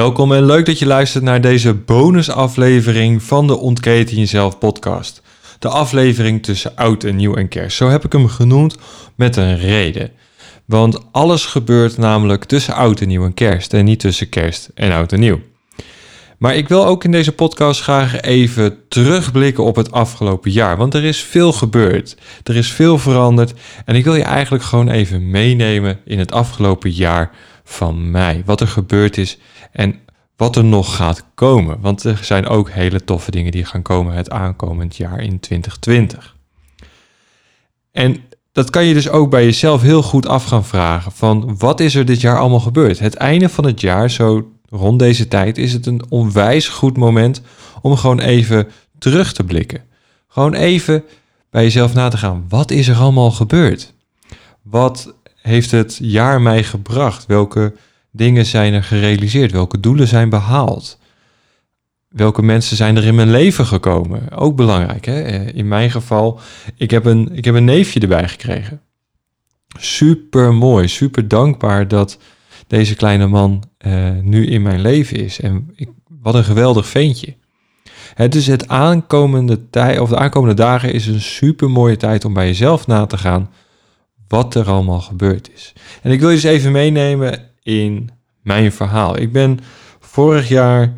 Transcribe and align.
Welkom 0.00 0.32
en 0.32 0.44
leuk 0.44 0.66
dat 0.66 0.78
je 0.78 0.86
luistert 0.86 1.24
naar 1.24 1.40
deze 1.40 1.74
bonusaflevering 1.74 3.22
van 3.22 3.46
de 3.46 3.56
Ontketen 3.56 4.16
Jezelf 4.16 4.58
podcast. 4.58 5.22
De 5.58 5.68
aflevering 5.68 6.42
tussen 6.42 6.76
oud 6.76 7.04
en 7.04 7.16
nieuw 7.16 7.34
en 7.34 7.48
kerst. 7.48 7.76
Zo 7.76 7.88
heb 7.88 8.04
ik 8.04 8.12
hem 8.12 8.28
genoemd 8.28 8.76
met 9.14 9.36
een 9.36 9.58
reden. 9.58 10.10
Want 10.64 11.12
alles 11.12 11.46
gebeurt 11.46 11.96
namelijk 11.96 12.44
tussen 12.44 12.74
oud 12.74 13.00
en 13.00 13.08
nieuw 13.08 13.24
en 13.24 13.34
kerst 13.34 13.74
en 13.74 13.84
niet 13.84 14.00
tussen 14.00 14.28
kerst 14.28 14.70
en 14.74 14.92
oud 14.92 15.12
en 15.12 15.20
nieuw. 15.20 15.40
Maar 16.38 16.56
ik 16.56 16.68
wil 16.68 16.86
ook 16.86 17.04
in 17.04 17.12
deze 17.12 17.32
podcast 17.32 17.82
graag 17.82 18.20
even 18.20 18.78
terugblikken 18.88 19.64
op 19.64 19.76
het 19.76 19.92
afgelopen 19.92 20.50
jaar. 20.50 20.76
Want 20.76 20.94
er 20.94 21.04
is 21.04 21.20
veel 21.20 21.52
gebeurd. 21.52 22.16
Er 22.44 22.56
is 22.56 22.72
veel 22.72 22.98
veranderd. 22.98 23.54
En 23.84 23.94
ik 23.94 24.04
wil 24.04 24.14
je 24.14 24.22
eigenlijk 24.22 24.64
gewoon 24.64 24.88
even 24.88 25.30
meenemen 25.30 25.98
in 26.04 26.18
het 26.18 26.32
afgelopen 26.32 26.90
jaar 26.90 27.30
van 27.70 28.10
mij. 28.10 28.42
Wat 28.44 28.60
er 28.60 28.68
gebeurd 28.68 29.16
is 29.16 29.38
en 29.72 30.00
wat 30.36 30.56
er 30.56 30.64
nog 30.64 30.96
gaat 30.96 31.24
komen. 31.34 31.80
Want 31.80 32.04
er 32.04 32.18
zijn 32.22 32.46
ook 32.46 32.70
hele 32.70 33.04
toffe 33.04 33.30
dingen 33.30 33.52
die 33.52 33.64
gaan 33.64 33.82
komen 33.82 34.14
het 34.14 34.30
aankomend 34.30 34.96
jaar 34.96 35.20
in 35.20 35.40
2020. 35.40 36.36
En 37.92 38.16
dat 38.52 38.70
kan 38.70 38.84
je 38.84 38.94
dus 38.94 39.08
ook 39.08 39.30
bij 39.30 39.44
jezelf 39.44 39.82
heel 39.82 40.02
goed 40.02 40.26
af 40.26 40.44
gaan 40.44 40.64
vragen 40.64 41.12
van 41.12 41.58
wat 41.58 41.80
is 41.80 41.94
er 41.94 42.04
dit 42.04 42.20
jaar 42.20 42.38
allemaal 42.38 42.60
gebeurd? 42.60 42.98
Het 42.98 43.14
einde 43.14 43.48
van 43.48 43.64
het 43.64 43.80
jaar, 43.80 44.10
zo 44.10 44.52
rond 44.68 44.98
deze 44.98 45.28
tijd, 45.28 45.58
is 45.58 45.72
het 45.72 45.86
een 45.86 46.02
onwijs 46.08 46.68
goed 46.68 46.96
moment 46.96 47.42
om 47.82 47.96
gewoon 47.96 48.20
even 48.20 48.68
terug 48.98 49.32
te 49.32 49.44
blikken. 49.44 49.82
Gewoon 50.28 50.54
even 50.54 51.04
bij 51.50 51.62
jezelf 51.62 51.94
na 51.94 52.08
te 52.08 52.16
gaan. 52.16 52.44
Wat 52.48 52.70
is 52.70 52.88
er 52.88 52.96
allemaal 52.96 53.30
gebeurd? 53.30 53.94
Wat 54.62 55.14
heeft 55.42 55.70
het 55.70 55.98
jaar 56.02 56.40
mij 56.40 56.64
gebracht? 56.64 57.26
Welke 57.26 57.74
dingen 58.10 58.46
zijn 58.46 58.72
er 58.72 58.82
gerealiseerd? 58.82 59.52
Welke 59.52 59.80
doelen 59.80 60.08
zijn 60.08 60.28
behaald? 60.28 60.98
Welke 62.08 62.42
mensen 62.42 62.76
zijn 62.76 62.96
er 62.96 63.04
in 63.04 63.14
mijn 63.14 63.30
leven 63.30 63.66
gekomen? 63.66 64.32
Ook 64.32 64.56
belangrijk. 64.56 65.04
Hè? 65.04 65.22
Eh, 65.22 65.54
in 65.54 65.68
mijn 65.68 65.90
geval, 65.90 66.40
ik 66.76 66.90
heb, 66.90 67.04
een, 67.04 67.28
ik 67.32 67.44
heb 67.44 67.54
een 67.54 67.64
neefje 67.64 68.00
erbij 68.00 68.28
gekregen. 68.28 68.80
Super 69.78 70.54
mooi, 70.54 70.88
super 70.88 71.28
dankbaar 71.28 71.88
dat 71.88 72.18
deze 72.66 72.94
kleine 72.94 73.26
man 73.26 73.64
uh, 73.86 74.10
nu 74.22 74.46
in 74.46 74.62
mijn 74.62 74.80
leven 74.80 75.16
is. 75.16 75.40
En 75.40 75.70
ik, 75.74 75.88
wat 76.20 76.34
een 76.34 76.44
geweldig 76.44 76.86
ventje. 76.86 77.36
Het 78.14 78.34
is 78.34 78.46
het 78.46 78.68
aankomende 78.68 79.70
tijd, 79.70 80.00
of 80.00 80.08
de 80.08 80.16
aankomende 80.16 80.54
dagen 80.54 80.92
is 80.92 81.06
een 81.06 81.20
super 81.20 81.70
mooie 81.70 81.96
tijd 81.96 82.24
om 82.24 82.32
bij 82.32 82.46
jezelf 82.46 82.86
na 82.86 83.06
te 83.06 83.18
gaan 83.18 83.50
wat 84.30 84.54
er 84.54 84.68
allemaal 84.68 85.00
gebeurd 85.00 85.50
is. 85.54 85.72
En 86.02 86.10
ik 86.10 86.20
wil 86.20 86.28
je 86.28 86.34
eens 86.34 86.44
even 86.44 86.72
meenemen 86.72 87.50
in 87.62 88.10
mijn 88.42 88.72
verhaal. 88.72 89.18
Ik 89.18 89.32
ben 89.32 89.58
vorig 90.00 90.48
jaar 90.48 90.94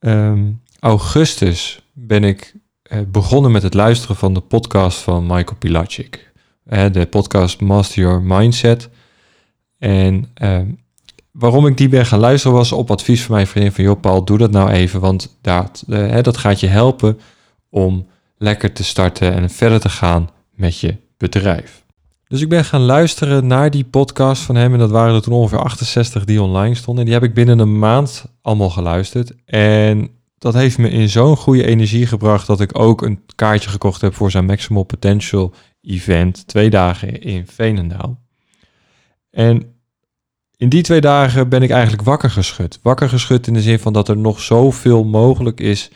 um, 0.00 0.60
augustus 0.80 1.82
ben 1.92 2.24
ik 2.24 2.54
uh, 2.92 2.98
begonnen 3.06 3.52
met 3.52 3.62
het 3.62 3.74
luisteren 3.74 4.16
van 4.16 4.34
de 4.34 4.40
podcast 4.40 4.98
van 4.98 5.22
Michael 5.22 5.56
Pilacic. 5.58 6.32
Uh, 6.66 6.84
de 6.92 7.06
podcast 7.06 7.60
Master 7.60 8.02
Your 8.02 8.22
Mindset. 8.22 8.88
En 9.78 10.32
uh, 10.42 10.60
waarom 11.32 11.66
ik 11.66 11.76
die 11.76 11.88
ben 11.88 12.06
gaan 12.06 12.18
luisteren 12.18 12.56
was 12.56 12.72
op 12.72 12.90
advies 12.90 13.22
van 13.22 13.34
mijn 13.34 13.46
vriendin 13.46 13.72
van... 13.72 13.84
joh 13.84 14.00
Paul, 14.00 14.24
doe 14.24 14.38
dat 14.38 14.50
nou 14.50 14.70
even, 14.70 15.00
want 15.00 15.38
dat, 15.40 15.84
uh, 15.88 16.22
dat 16.22 16.36
gaat 16.36 16.60
je 16.60 16.66
helpen 16.66 17.18
om 17.68 18.06
lekker 18.36 18.72
te 18.72 18.84
starten 18.84 19.32
en 19.32 19.50
verder 19.50 19.80
te 19.80 19.88
gaan 19.88 20.30
met 20.54 20.78
je 20.78 20.96
bedrijf. 21.16 21.86
Dus 22.28 22.40
ik 22.40 22.48
ben 22.48 22.64
gaan 22.64 22.80
luisteren 22.80 23.46
naar 23.46 23.70
die 23.70 23.84
podcast 23.84 24.42
van 24.42 24.54
hem. 24.54 24.72
En 24.72 24.78
dat 24.78 24.90
waren 24.90 25.14
er 25.14 25.22
toen 25.22 25.34
ongeveer 25.34 25.58
68 25.58 26.24
die 26.24 26.42
online 26.42 26.74
stonden. 26.74 27.04
En 27.04 27.10
die 27.10 27.20
heb 27.20 27.28
ik 27.28 27.34
binnen 27.34 27.58
een 27.58 27.78
maand 27.78 28.24
allemaal 28.42 28.70
geluisterd. 28.70 29.32
En 29.44 30.10
dat 30.38 30.54
heeft 30.54 30.78
me 30.78 30.90
in 30.90 31.08
zo'n 31.08 31.36
goede 31.36 31.66
energie 31.66 32.06
gebracht 32.06 32.46
dat 32.46 32.60
ik 32.60 32.78
ook 32.78 33.02
een 33.02 33.20
kaartje 33.34 33.70
gekocht 33.70 34.00
heb 34.00 34.14
voor 34.14 34.30
zijn 34.30 34.44
Maximal 34.44 34.82
Potential 34.82 35.54
event. 35.80 36.46
Twee 36.46 36.70
dagen 36.70 37.22
in 37.22 37.46
Veenendaal. 37.46 38.20
En 39.30 39.74
in 40.56 40.68
die 40.68 40.82
twee 40.82 41.00
dagen 41.00 41.48
ben 41.48 41.62
ik 41.62 41.70
eigenlijk 41.70 42.02
wakker 42.02 42.30
geschud. 42.30 42.78
Wakker 42.82 43.08
geschud 43.08 43.46
in 43.46 43.52
de 43.52 43.62
zin 43.62 43.78
van 43.78 43.92
dat 43.92 44.08
er 44.08 44.16
nog 44.16 44.40
zoveel 44.40 45.04
mogelijk 45.04 45.60
is 45.60 45.90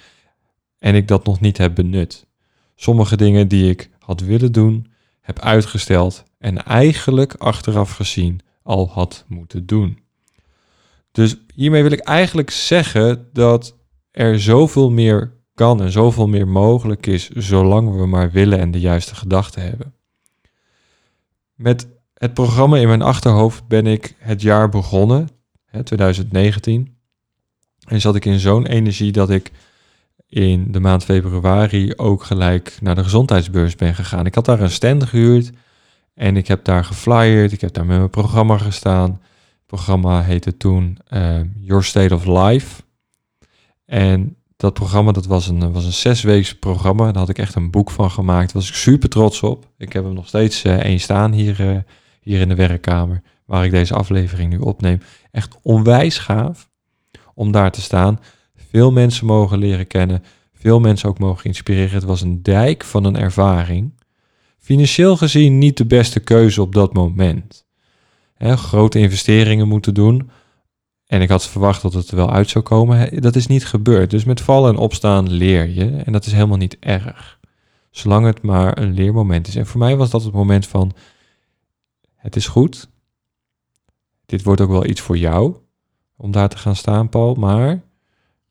en 0.78 0.94
ik 0.94 1.08
dat 1.08 1.24
nog 1.24 1.40
niet 1.40 1.58
heb 1.58 1.74
benut. 1.74 2.26
Sommige 2.74 3.16
dingen 3.16 3.48
die 3.48 3.70
ik 3.70 3.90
had 3.98 4.20
willen 4.20 4.52
doen, 4.52 4.91
heb 5.22 5.38
uitgesteld 5.38 6.24
en 6.38 6.64
eigenlijk 6.64 7.34
achteraf 7.34 7.90
gezien 7.90 8.40
al 8.62 8.88
had 8.88 9.24
moeten 9.28 9.66
doen. 9.66 9.98
Dus 11.12 11.36
hiermee 11.54 11.82
wil 11.82 11.92
ik 11.92 12.00
eigenlijk 12.00 12.50
zeggen 12.50 13.28
dat 13.32 13.76
er 14.10 14.40
zoveel 14.40 14.90
meer 14.90 15.32
kan 15.54 15.82
en 15.82 15.90
zoveel 15.90 16.28
meer 16.28 16.48
mogelijk 16.48 17.06
is, 17.06 17.28
zolang 17.28 17.96
we 17.96 18.06
maar 18.06 18.30
willen 18.30 18.58
en 18.58 18.70
de 18.70 18.80
juiste 18.80 19.14
gedachten 19.14 19.62
hebben. 19.62 19.94
Met 21.54 21.88
het 22.14 22.34
programma 22.34 22.76
in 22.76 22.88
mijn 22.88 23.02
achterhoofd 23.02 23.66
ben 23.66 23.86
ik 23.86 24.14
het 24.18 24.42
jaar 24.42 24.68
begonnen, 24.68 25.28
2019. 25.84 26.96
En 27.86 28.00
zat 28.00 28.16
ik 28.16 28.24
in 28.24 28.38
zo'n 28.38 28.66
energie 28.66 29.12
dat 29.12 29.30
ik 29.30 29.50
in 30.32 30.72
de 30.72 30.80
maand 30.80 31.04
februari 31.04 31.92
ook 31.96 32.24
gelijk 32.24 32.78
naar 32.80 32.94
de 32.94 33.02
gezondheidsbeurs 33.02 33.74
ben 33.74 33.94
gegaan. 33.94 34.26
Ik 34.26 34.34
had 34.34 34.44
daar 34.44 34.60
een 34.60 34.70
stand 34.70 35.04
gehuurd 35.04 35.50
en 36.14 36.36
ik 36.36 36.48
heb 36.48 36.64
daar 36.64 36.84
geflyerd. 36.84 37.52
Ik 37.52 37.60
heb 37.60 37.72
daar 37.72 37.86
met 37.86 37.96
mijn 37.96 38.10
programma 38.10 38.58
gestaan. 38.58 39.10
Het 39.10 39.66
programma 39.66 40.22
heette 40.22 40.56
toen 40.56 40.98
uh, 41.10 41.40
Your 41.60 41.84
State 41.84 42.14
of 42.14 42.24
Life. 42.24 42.82
En 43.84 44.36
dat 44.56 44.74
programma 44.74 45.12
dat 45.12 45.26
was 45.26 45.48
een, 45.48 45.72
was 45.72 45.84
een 45.84 45.92
zesweeks 45.92 46.58
programma. 46.58 47.04
Daar 47.04 47.20
had 47.20 47.28
ik 47.28 47.38
echt 47.38 47.54
een 47.54 47.70
boek 47.70 47.90
van 47.90 48.10
gemaakt. 48.10 48.52
Daar 48.52 48.62
was 48.62 48.68
ik 48.68 48.74
super 48.74 49.08
trots 49.08 49.42
op. 49.42 49.68
Ik 49.78 49.92
heb 49.92 50.04
hem 50.04 50.14
nog 50.14 50.28
steeds 50.28 50.64
uh, 50.64 50.74
één 50.74 51.00
staan 51.00 51.32
hier, 51.32 51.60
uh, 51.60 51.78
hier 52.20 52.40
in 52.40 52.48
de 52.48 52.54
werkkamer. 52.54 53.22
Waar 53.44 53.64
ik 53.64 53.70
deze 53.70 53.94
aflevering 53.94 54.50
nu 54.50 54.58
opneem. 54.58 55.00
Echt 55.30 55.56
onwijs 55.62 56.18
gaaf 56.18 56.68
om 57.34 57.52
daar 57.52 57.70
te 57.70 57.80
staan 57.80 58.20
veel 58.72 58.92
mensen 58.92 59.26
mogen 59.26 59.58
leren 59.58 59.86
kennen, 59.86 60.22
veel 60.54 60.80
mensen 60.80 61.08
ook 61.08 61.18
mogen 61.18 61.44
inspireren. 61.44 61.94
Het 61.94 62.04
was 62.04 62.20
een 62.20 62.42
dijk 62.42 62.84
van 62.84 63.04
een 63.04 63.16
ervaring. 63.16 63.92
Financieel 64.58 65.16
gezien 65.16 65.58
niet 65.58 65.76
de 65.76 65.86
beste 65.86 66.20
keuze 66.20 66.62
op 66.62 66.74
dat 66.74 66.92
moment. 66.92 67.66
grote 68.38 68.98
investeringen 68.98 69.68
moeten 69.68 69.94
doen. 69.94 70.30
En 71.06 71.20
ik 71.20 71.28
had 71.28 71.48
verwacht 71.48 71.82
dat 71.82 71.92
het 71.92 72.10
er 72.10 72.16
wel 72.16 72.30
uit 72.30 72.50
zou 72.50 72.64
komen. 72.64 73.20
Dat 73.20 73.36
is 73.36 73.46
niet 73.46 73.66
gebeurd. 73.66 74.10
Dus 74.10 74.24
met 74.24 74.40
vallen 74.40 74.72
en 74.72 74.78
opstaan 74.78 75.30
leer 75.30 75.68
je. 75.68 75.96
En 76.04 76.12
dat 76.12 76.26
is 76.26 76.32
helemaal 76.32 76.56
niet 76.56 76.76
erg. 76.78 77.38
Zolang 77.90 78.26
het 78.26 78.42
maar 78.42 78.78
een 78.78 78.94
leermoment 78.94 79.46
is. 79.46 79.56
En 79.56 79.66
voor 79.66 79.78
mij 79.80 79.96
was 79.96 80.10
dat 80.10 80.24
het 80.24 80.32
moment 80.32 80.66
van: 80.66 80.92
het 82.16 82.36
is 82.36 82.46
goed. 82.46 82.88
Dit 84.26 84.42
wordt 84.42 84.60
ook 84.60 84.70
wel 84.70 84.86
iets 84.86 85.00
voor 85.00 85.18
jou 85.18 85.56
om 86.16 86.30
daar 86.30 86.48
te 86.48 86.58
gaan 86.58 86.76
staan, 86.76 87.08
Paul. 87.08 87.34
Maar 87.34 87.82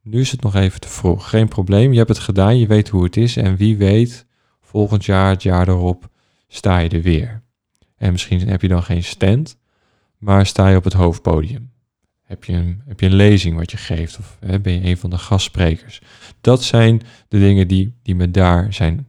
nu 0.01 0.19
is 0.19 0.31
het 0.31 0.41
nog 0.41 0.55
even 0.55 0.79
te 0.79 0.87
vroeg. 0.87 1.29
Geen 1.29 1.47
probleem, 1.47 1.91
je 1.91 1.97
hebt 1.97 2.09
het 2.09 2.19
gedaan, 2.19 2.57
je 2.57 2.67
weet 2.67 2.89
hoe 2.89 3.03
het 3.03 3.17
is. 3.17 3.37
En 3.37 3.55
wie 3.55 3.77
weet, 3.77 4.25
volgend 4.61 5.05
jaar, 5.05 5.29
het 5.29 5.43
jaar 5.43 5.67
erop, 5.67 6.09
sta 6.47 6.77
je 6.77 6.89
er 6.89 7.01
weer. 7.01 7.41
En 7.97 8.11
misschien 8.11 8.47
heb 8.47 8.61
je 8.61 8.67
dan 8.67 8.83
geen 8.83 9.03
stand, 9.03 9.57
maar 10.17 10.45
sta 10.45 10.67
je 10.67 10.77
op 10.77 10.83
het 10.83 10.93
hoofdpodium. 10.93 11.71
Heb 12.23 12.43
je 12.43 12.53
een, 12.53 12.81
heb 12.85 12.99
je 12.99 13.05
een 13.05 13.13
lezing 13.15 13.55
wat 13.57 13.71
je 13.71 13.77
geeft 13.77 14.17
of 14.19 14.37
hè, 14.39 14.59
ben 14.59 14.73
je 14.73 14.89
een 14.89 14.97
van 14.97 15.09
de 15.09 15.17
gastsprekers. 15.17 16.01
dat 16.41 16.63
zijn 16.63 17.01
de 17.27 17.39
dingen 17.39 17.67
die, 17.67 17.95
die 18.01 18.15
me 18.15 18.31
daar 18.31 18.73
zijn 18.73 19.07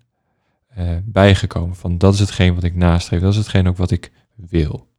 uh, 0.79 0.97
bijgekomen. 1.05 1.77
Van 1.77 1.99
dat 1.99 2.15
is 2.15 2.21
hetgeen 2.21 2.55
wat 2.55 2.65
ik 2.65 2.75
nastreef, 2.75 3.21
dat 3.21 3.33
is 3.33 3.38
hetgeen 3.38 3.69
ook 3.69 3.77
wat 3.77 3.91
ik 3.91 4.12
wil. 4.35 4.92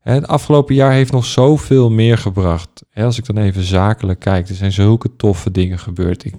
Het 0.00 0.26
afgelopen 0.26 0.74
jaar 0.74 0.92
heeft 0.92 1.12
nog 1.12 1.24
zoveel 1.24 1.90
meer 1.90 2.18
gebracht. 2.18 2.84
Als 2.94 3.18
ik 3.18 3.26
dan 3.26 3.36
even 3.36 3.62
zakelijk 3.62 4.20
kijk, 4.20 4.48
er 4.48 4.54
zijn 4.54 4.72
zulke 4.72 5.16
toffe 5.16 5.50
dingen 5.50 5.78
gebeurd. 5.78 6.24
Ik, 6.24 6.34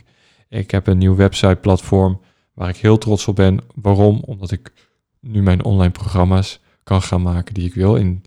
ik 0.50 0.72
heb 0.72 0.88
een 0.88 0.98
nieuw 0.98 1.16
website-platform 1.16 2.22
waar 2.54 2.70
ik 2.70 2.78
heel 2.78 2.98
trots 2.98 3.28
op 3.28 3.36
ben. 3.36 3.60
Waarom? 3.76 4.22
Omdat 4.26 4.52
ik 4.52 4.90
nu 5.20 5.42
mijn 5.42 5.64
online 5.64 5.92
programma's 5.92 6.60
kan 6.84 7.02
gaan 7.02 7.22
maken 7.22 7.54
die 7.54 7.66
ik 7.66 7.74
wil. 7.74 7.96
In 7.96 8.24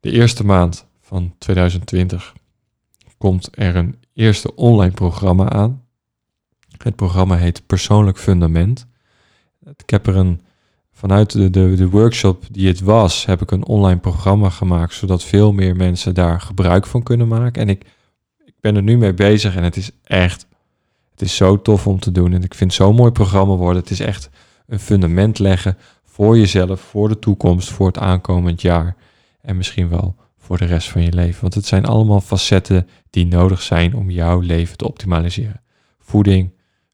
de 0.00 0.10
eerste 0.10 0.44
maand 0.44 0.86
van 1.00 1.34
2020 1.38 2.34
komt 3.18 3.48
er 3.52 3.76
een 3.76 3.96
eerste 4.14 4.54
online 4.54 4.92
programma 4.92 5.50
aan. 5.50 5.84
Het 6.78 6.96
programma 6.96 7.36
heet 7.36 7.66
Persoonlijk 7.66 8.18
Fundament. 8.18 8.86
Ik 9.76 9.90
heb 9.90 10.06
er 10.06 10.16
een, 10.16 10.40
vanuit 11.00 11.32
de, 11.32 11.50
de, 11.50 11.74
de 11.74 11.88
workshop 11.88 12.44
die 12.50 12.68
het 12.68 12.80
was, 12.80 13.26
heb 13.26 13.42
ik 13.42 13.50
een 13.50 13.66
online 13.66 14.00
programma 14.00 14.48
gemaakt, 14.48 14.94
zodat 14.94 15.24
veel 15.24 15.52
meer 15.52 15.76
mensen 15.76 16.14
daar 16.14 16.40
gebruik 16.40 16.86
van 16.86 17.02
kunnen 17.02 17.28
maken. 17.28 17.62
En 17.62 17.68
ik, 17.68 17.84
ik 18.44 18.54
ben 18.60 18.76
er 18.76 18.82
nu 18.82 18.98
mee 18.98 19.14
bezig 19.14 19.56
en 19.56 19.62
het 19.62 19.76
is 19.76 19.90
echt, 20.04 20.46
het 21.10 21.22
is 21.22 21.36
zo 21.36 21.62
tof 21.62 21.86
om 21.86 22.00
te 22.00 22.12
doen. 22.12 22.32
En 22.32 22.42
ik 22.42 22.54
vind 22.54 22.72
zo'n 22.72 22.94
mooi 22.94 23.10
programma 23.10 23.54
worden. 23.54 23.82
Het 23.82 23.90
is 23.90 24.00
echt 24.00 24.30
een 24.66 24.78
fundament 24.78 25.38
leggen 25.38 25.76
voor 26.04 26.38
jezelf, 26.38 26.80
voor 26.80 27.08
de 27.08 27.18
toekomst, 27.18 27.70
voor 27.70 27.86
het 27.86 27.98
aankomend 27.98 28.62
jaar. 28.62 28.96
En 29.40 29.56
misschien 29.56 29.88
wel 29.88 30.16
voor 30.38 30.58
de 30.58 30.64
rest 30.64 30.88
van 30.88 31.02
je 31.02 31.12
leven. 31.12 31.40
Want 31.40 31.54
het 31.54 31.66
zijn 31.66 31.84
allemaal 31.84 32.20
facetten 32.20 32.88
die 33.10 33.26
nodig 33.26 33.62
zijn 33.62 33.94
om 33.94 34.10
jouw 34.10 34.40
leven 34.40 34.76
te 34.76 34.86
optimaliseren. 34.86 35.62
Voeding, 35.98 36.52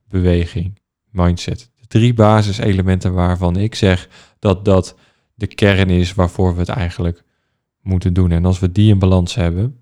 beweging, 0.09 0.79
mindset. 1.11 1.71
Drie 1.89 2.15
basiselementen 2.15 3.13
waarvan 3.13 3.57
ik 3.57 3.75
zeg 3.75 4.09
dat 4.39 4.65
dat 4.65 4.97
de 5.35 5.47
kern 5.47 5.91
is 5.91 6.15
waarvoor 6.15 6.55
we 6.55 6.61
het 6.61 6.69
eigenlijk 6.69 7.25
moeten 7.83 8.13
doen. 8.13 8.31
En 8.31 8.45
als 8.45 8.59
we 8.59 8.73
die 8.73 8.91
in 8.91 8.99
balans 8.99 9.35
hebben, 9.35 9.81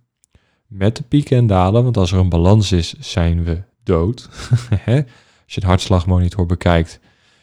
met 0.66 0.96
de 0.96 1.02
pieken 1.02 1.36
en 1.36 1.46
dalen, 1.46 1.82
want 1.82 1.96
als 1.96 2.12
er 2.12 2.18
een 2.18 2.28
balans 2.28 2.72
is, 2.72 2.94
zijn 2.98 3.44
we 3.44 3.62
dood. 3.82 4.28
als 4.70 5.54
je 5.54 5.60
het 5.60 5.64
hartslagmonitor 5.64 6.46
bekijkt, 6.46 7.00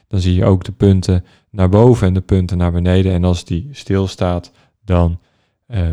dan 0.08 0.19
zie 0.19 0.36
je 0.36 0.46
ook 0.46 0.63
de 0.63 0.72
punten 0.72 1.25
naar 1.50 1.69
boven 1.69 2.08
en 2.08 2.13
de 2.13 2.22
punten 2.22 2.58
naar 2.58 2.72
beneden. 2.72 3.12
En 3.12 3.24
als 3.24 3.46
die 3.46 3.69
stilstaat, 3.72 4.52
dan 4.86 5.19
uh, 5.68 5.90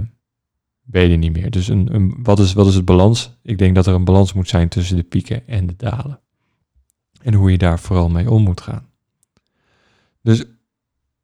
ben 0.83 1.09
je 1.09 1.17
niet 1.17 1.33
meer. 1.33 1.51
Dus 1.51 1.69
een, 1.69 2.17
wat, 2.23 2.39
is, 2.39 2.53
wat 2.53 2.67
is 2.67 2.75
het 2.75 2.85
balans? 2.85 3.39
Ik 3.43 3.59
denk 3.59 3.75
dat 3.75 3.87
er 3.87 3.95
een 3.95 4.05
balans 4.05 4.33
moet 4.33 4.49
zijn 4.49 4.69
tussen 4.69 4.97
de 4.97 5.03
pieken 5.03 5.47
en 5.47 5.67
de 5.67 5.77
dalen. 5.77 6.21
En 7.23 7.35
hoe 7.35 7.51
je 7.51 7.59
daar 7.59 7.79
vooral 7.79 8.09
mee 8.09 8.31
om 8.31 8.43
moet 8.43 8.61
gaan. 8.61 8.87
Dus 10.23 10.45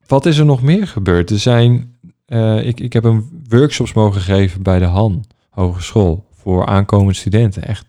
wat 0.07 0.25
is 0.25 0.37
er 0.37 0.45
nog 0.45 0.61
meer 0.61 0.87
gebeurd? 0.87 1.29
Er 1.29 1.39
zijn, 1.39 1.97
uh, 2.27 2.67
ik, 2.67 2.79
ik 2.79 2.93
heb 2.93 3.03
een 3.03 3.43
workshops 3.49 3.93
mogen 3.93 4.21
geven 4.21 4.63
bij 4.63 4.79
de 4.79 4.85
Han 4.85 5.25
Hogeschool 5.49 6.25
voor 6.33 6.65
aankomende 6.65 7.13
studenten. 7.13 7.63
Echt 7.63 7.85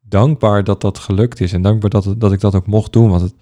dankbaar 0.00 0.64
dat 0.64 0.80
dat 0.80 0.98
gelukt 0.98 1.40
is 1.40 1.52
en 1.52 1.62
dankbaar 1.62 1.90
dat, 1.90 2.14
dat 2.18 2.32
ik 2.32 2.40
dat 2.40 2.54
ook 2.54 2.66
mocht 2.66 2.92
doen. 2.92 3.10
Want 3.10 3.22
het, 3.22 3.34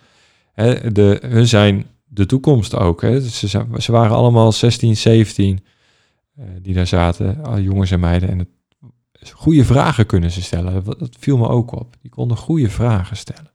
hè, 0.52 0.92
de, 0.92 1.18
hun 1.26 1.48
zijn 1.48 1.86
de 2.04 2.26
toekomst 2.26 2.74
ook. 2.74 3.02
Hè. 3.02 3.20
Ze, 3.20 3.66
ze 3.78 3.92
waren 3.92 4.16
allemaal 4.16 4.52
16, 4.52 4.96
17 4.96 5.64
uh, 6.38 6.44
die 6.62 6.74
daar 6.74 6.86
zaten, 6.86 7.62
jongens 7.62 7.90
en 7.90 8.00
meiden. 8.00 8.28
En 8.28 8.38
het, 8.38 8.48
goede 9.30 9.64
vragen 9.64 10.06
kunnen 10.06 10.30
ze 10.30 10.42
stellen. 10.42 10.84
Dat 10.84 11.16
viel 11.18 11.36
me 11.36 11.48
ook 11.48 11.72
op. 11.72 11.96
Die 12.00 12.10
konden 12.10 12.36
goede 12.36 12.70
vragen 12.70 13.16
stellen. 13.16 13.51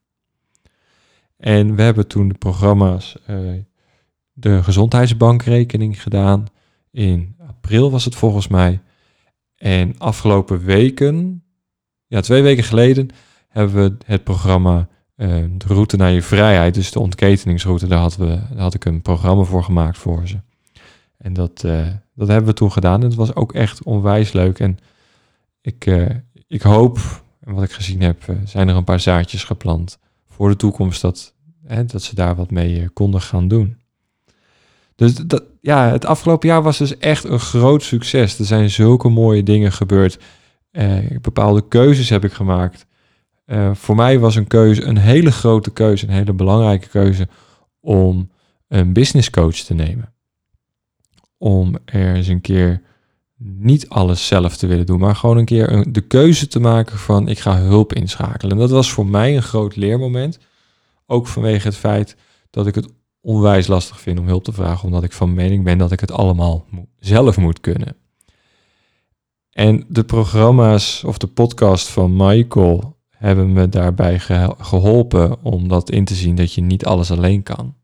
En 1.38 1.76
we 1.76 1.82
hebben 1.82 2.08
toen 2.08 2.28
de 2.28 2.38
programma's 2.38 3.18
uh, 3.30 3.54
de 4.34 4.64
gezondheidsbankrekening 4.64 6.02
gedaan. 6.02 6.46
In 6.92 7.36
april 7.48 7.92
was 7.92 8.06
het 8.06 8.16
volgens 8.16 8.48
mij. 8.48 8.82
En 9.56 9.98
afgelopen 9.98 10.64
weken, 10.64 11.44
ja, 12.08 12.22
twee 12.22 12.42
weken 12.42 12.64
geleden, 12.64 13.10
hebben 13.48 13.84
we 13.84 13.98
het 14.06 14.24
programma 14.24 14.88
uh, 15.16 15.28
De 15.58 15.66
Route 15.68 15.98
naar 15.98 16.12
je 16.12 16.22
Vrijheid, 16.22 16.74
dus 16.74 16.92
de 16.92 17.00
ontketeningsroute, 17.00 17.88
daar, 17.88 18.00
hadden 18.00 18.28
we, 18.28 18.40
daar 18.54 18.62
had 18.62 18.74
ik 18.74 18.86
een 18.86 19.02
programma 19.02 19.44
voor 19.44 19.64
gemaakt 19.64 19.98
voor 19.98 20.28
ze. 20.28 20.38
En 21.18 21.34
dat, 21.34 21.64
uh, 21.66 21.88
dat 22.16 22.28
hebben 22.28 22.50
we 22.50 22.54
toen 22.54 22.72
gedaan. 22.72 23.02
En 23.02 23.08
het 23.08 23.16
was 23.16 23.36
ook 23.36 23.54
echt 23.54 23.84
onwijs 23.84 24.32
leuk. 24.32 24.60
En 24.60 24.78
ik, 25.62 25.86
ik 26.48 26.62
hoop, 26.62 27.00
en 27.40 27.54
wat 27.54 27.64
ik 27.64 27.72
gezien 27.72 28.02
heb, 28.02 28.24
zijn 28.46 28.68
er 28.68 28.76
een 28.76 28.84
paar 28.84 29.00
zaadjes 29.00 29.44
geplant 29.44 30.00
voor 30.38 30.50
de 30.50 30.56
toekomst 30.56 31.02
dat, 31.02 31.34
hè, 31.64 31.86
dat 31.86 32.04
ze 32.04 32.16
daar 32.16 32.36
wat 32.36 32.52
mee 32.52 32.90
konden 32.90 33.22
gaan 33.22 33.48
doen. 33.48 33.78
Dus 34.96 35.16
dat, 35.16 35.44
ja, 35.62 35.90
het 35.92 36.06
afgelopen 36.06 36.48
jaar 36.48 36.62
was 36.62 36.78
dus 36.78 36.98
echt 36.98 37.24
een 37.24 37.40
groot 37.40 37.84
succes. 37.84 38.40
Er 38.40 38.46
zijn 38.46 38.70
zulke 38.70 39.10
mooie 39.10 39.44
dingen 39.44 39.72
gebeurd. 39.72 40.20
bepaalde 41.22 41.68
keuzes 41.68 42.10
heb 42.10 42.24
ik 42.24 42.34
gemaakt. 42.34 42.86
Uh, 43.46 43.74
voor 43.74 43.96
mij 43.96 44.20
was 44.20 44.36
een 44.36 44.48
keuze 44.48 44.84
een 44.84 44.98
hele 44.98 45.32
grote 45.32 45.72
keuze, 45.72 46.06
een 46.06 46.14
hele 46.14 46.34
belangrijke 46.34 46.88
keuze 46.88 47.28
om 47.80 48.30
een 48.68 48.94
business 48.94 49.30
coach 49.30 49.56
te 49.56 49.74
nemen. 49.74 50.14
Om 51.38 51.76
er 51.86 52.16
eens 52.16 52.28
een 52.28 52.42
keer 52.42 52.82
niet 53.38 53.90
alles 53.90 54.28
zelf 54.28 54.58
te 54.58 54.68
willen 54.68 54.86
doen, 54.86 55.00
maar 55.00 55.16
gewoon 55.16 55.38
een 55.38 55.46
keer 55.46 55.92
de 55.92 56.02
keuze 56.02 56.48
te 56.48 56.60
maken 56.60 56.98
van 56.98 57.28
ik 57.28 57.40
ga 57.40 57.58
hulp 57.58 57.94
inschakelen. 57.94 58.52
En 58.52 58.58
dat 58.58 58.70
was 58.70 58.92
voor 58.92 59.06
mij 59.06 59.36
een 59.36 59.44
groot 59.44 59.76
leermoment. 59.76 60.40
Ook 61.06 61.28
vanwege 61.28 61.68
het 61.68 61.78
feit 61.78 62.16
dat 62.50 62.68
ik 62.68 62.76
het 62.76 62.88
onwijs 63.22 63.68
lastig 63.68 64.00
vind 64.00 64.20
om 64.20 64.28
hulp 64.28 64.44
te 64.44 64.52
vragen, 64.52 64.86
omdat 64.86 65.04
ik 65.04 65.12
van 65.12 65.34
mening 65.34 65.64
ben 65.64 65.78
dat 65.78 65.92
ik 65.92 66.00
het 66.00 66.12
allemaal 66.12 66.66
zelf 67.00 67.38
moet 67.38 67.60
kunnen. 67.60 67.96
En 69.52 69.86
de 69.88 70.04
programma's 70.04 71.04
of 71.04 71.18
de 71.18 71.28
podcast 71.28 71.88
van 71.88 72.16
Michael 72.16 72.98
hebben 73.10 73.54
me 73.54 73.70
daarbij 73.70 74.20
geholpen 74.60 75.44
om 75.44 75.68
dat 75.68 75.90
in 75.90 76.06
te 76.06 76.16
zien 76.16 76.36
dat 76.36 76.54
je 76.54 76.62
niet 76.62 76.86
alles 76.86 77.12
alleen 77.12 77.44
kan. 77.44 77.76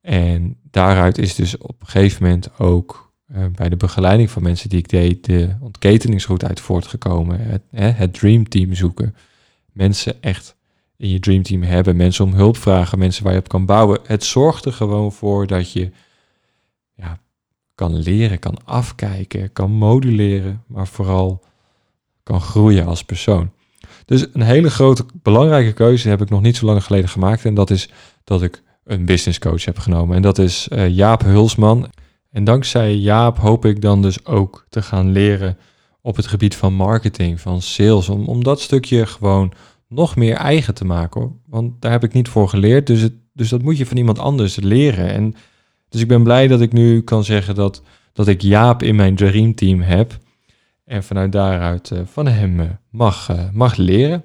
En 0.00 0.58
daaruit 0.70 1.18
is 1.18 1.34
dus 1.34 1.58
op 1.58 1.80
een 1.80 1.86
gegeven 1.86 2.22
moment 2.22 2.58
ook 2.58 3.07
uh, 3.36 3.44
bij 3.54 3.68
de 3.68 3.76
begeleiding 3.76 4.30
van 4.30 4.42
mensen 4.42 4.68
die 4.68 4.78
ik 4.78 4.88
deed, 4.88 5.24
de 5.24 5.56
ontketeningsroute 5.60 6.46
uit 6.46 6.60
voortgekomen. 6.60 7.40
Het, 7.40 7.62
hè, 7.70 7.88
het 7.88 8.14
dreamteam 8.14 8.74
zoeken. 8.74 9.14
Mensen 9.72 10.22
echt 10.22 10.56
in 10.96 11.08
je 11.08 11.20
dreamteam 11.20 11.62
hebben, 11.62 11.96
mensen 11.96 12.24
om 12.24 12.32
hulp 12.32 12.56
vragen, 12.56 12.98
mensen 12.98 13.24
waar 13.24 13.32
je 13.32 13.38
op 13.38 13.48
kan 13.48 13.66
bouwen. 13.66 14.00
Het 14.04 14.24
zorgt 14.24 14.64
er 14.64 14.72
gewoon 14.72 15.12
voor 15.12 15.46
dat 15.46 15.72
je 15.72 15.90
ja, 16.94 17.18
kan 17.74 17.96
leren, 17.96 18.38
kan 18.38 18.58
afkijken, 18.64 19.52
kan 19.52 19.70
moduleren, 19.70 20.62
maar 20.66 20.86
vooral 20.86 21.44
kan 22.22 22.40
groeien 22.40 22.86
als 22.86 23.04
persoon. 23.04 23.50
Dus 24.04 24.26
een 24.32 24.42
hele 24.42 24.70
grote, 24.70 25.04
belangrijke 25.12 25.72
keuze 25.72 26.08
heb 26.08 26.20
ik 26.20 26.30
nog 26.30 26.42
niet 26.42 26.56
zo 26.56 26.66
lang 26.66 26.84
geleden 26.84 27.08
gemaakt. 27.08 27.44
En 27.44 27.54
dat 27.54 27.70
is 27.70 27.88
dat 28.24 28.42
ik 28.42 28.62
een 28.84 29.04
business 29.04 29.38
coach 29.38 29.64
heb 29.64 29.78
genomen. 29.78 30.16
En 30.16 30.22
dat 30.22 30.38
is 30.38 30.68
uh, 30.72 30.88
Jaap 30.88 31.22
Hulsman. 31.22 31.90
En 32.38 32.44
dankzij 32.44 32.94
Jaap 32.94 33.38
hoop 33.38 33.64
ik 33.64 33.80
dan 33.80 34.02
dus 34.02 34.24
ook 34.26 34.66
te 34.68 34.82
gaan 34.82 35.12
leren 35.12 35.58
op 36.00 36.16
het 36.16 36.26
gebied 36.26 36.56
van 36.56 36.74
marketing, 36.74 37.40
van 37.40 37.62
sales. 37.62 38.08
Om, 38.08 38.24
om 38.24 38.44
dat 38.44 38.60
stukje 38.60 39.06
gewoon 39.06 39.52
nog 39.88 40.16
meer 40.16 40.34
eigen 40.34 40.74
te 40.74 40.84
maken. 40.84 41.40
Want 41.46 41.82
daar 41.82 41.90
heb 41.90 42.04
ik 42.04 42.12
niet 42.12 42.28
voor 42.28 42.48
geleerd. 42.48 42.86
Dus, 42.86 43.00
het, 43.00 43.12
dus 43.32 43.48
dat 43.48 43.62
moet 43.62 43.78
je 43.78 43.86
van 43.86 43.96
iemand 43.96 44.18
anders 44.18 44.56
leren. 44.56 45.08
En 45.08 45.34
dus 45.88 46.00
ik 46.00 46.08
ben 46.08 46.22
blij 46.22 46.48
dat 46.48 46.60
ik 46.60 46.72
nu 46.72 47.02
kan 47.02 47.24
zeggen 47.24 47.54
dat, 47.54 47.82
dat 48.12 48.28
ik 48.28 48.42
Jaap 48.42 48.82
in 48.82 48.96
mijn 48.96 49.16
dreamteam 49.16 49.80
heb. 49.80 50.18
En 50.84 51.04
vanuit 51.04 51.32
daaruit 51.32 51.90
uh, 51.90 52.00
van 52.04 52.26
hem 52.26 52.60
uh, 52.60 52.66
mag, 52.90 53.30
uh, 53.30 53.50
mag 53.52 53.76
leren. 53.76 54.24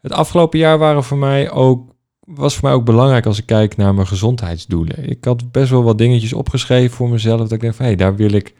Het 0.00 0.12
afgelopen 0.12 0.58
jaar 0.58 0.78
waren 0.78 1.04
voor 1.04 1.18
mij 1.18 1.50
ook, 1.50 1.94
was 2.26 2.54
voor 2.54 2.68
mij 2.68 2.72
ook 2.72 2.84
belangrijk 2.84 3.26
als 3.26 3.38
ik 3.38 3.46
kijk 3.46 3.76
naar 3.76 3.94
mijn 3.94 4.06
gezondheidsdoelen. 4.06 5.08
Ik 5.08 5.24
had 5.24 5.52
best 5.52 5.70
wel 5.70 5.82
wat 5.82 5.98
dingetjes 5.98 6.32
opgeschreven 6.32 6.96
voor 6.96 7.08
mezelf. 7.08 7.40
Dat 7.40 7.52
ik 7.52 7.60
denk 7.60 7.74
van 7.74 7.86
hé, 7.86 7.94
daar 7.94 8.16
wil 8.16 8.32
ik, 8.32 8.54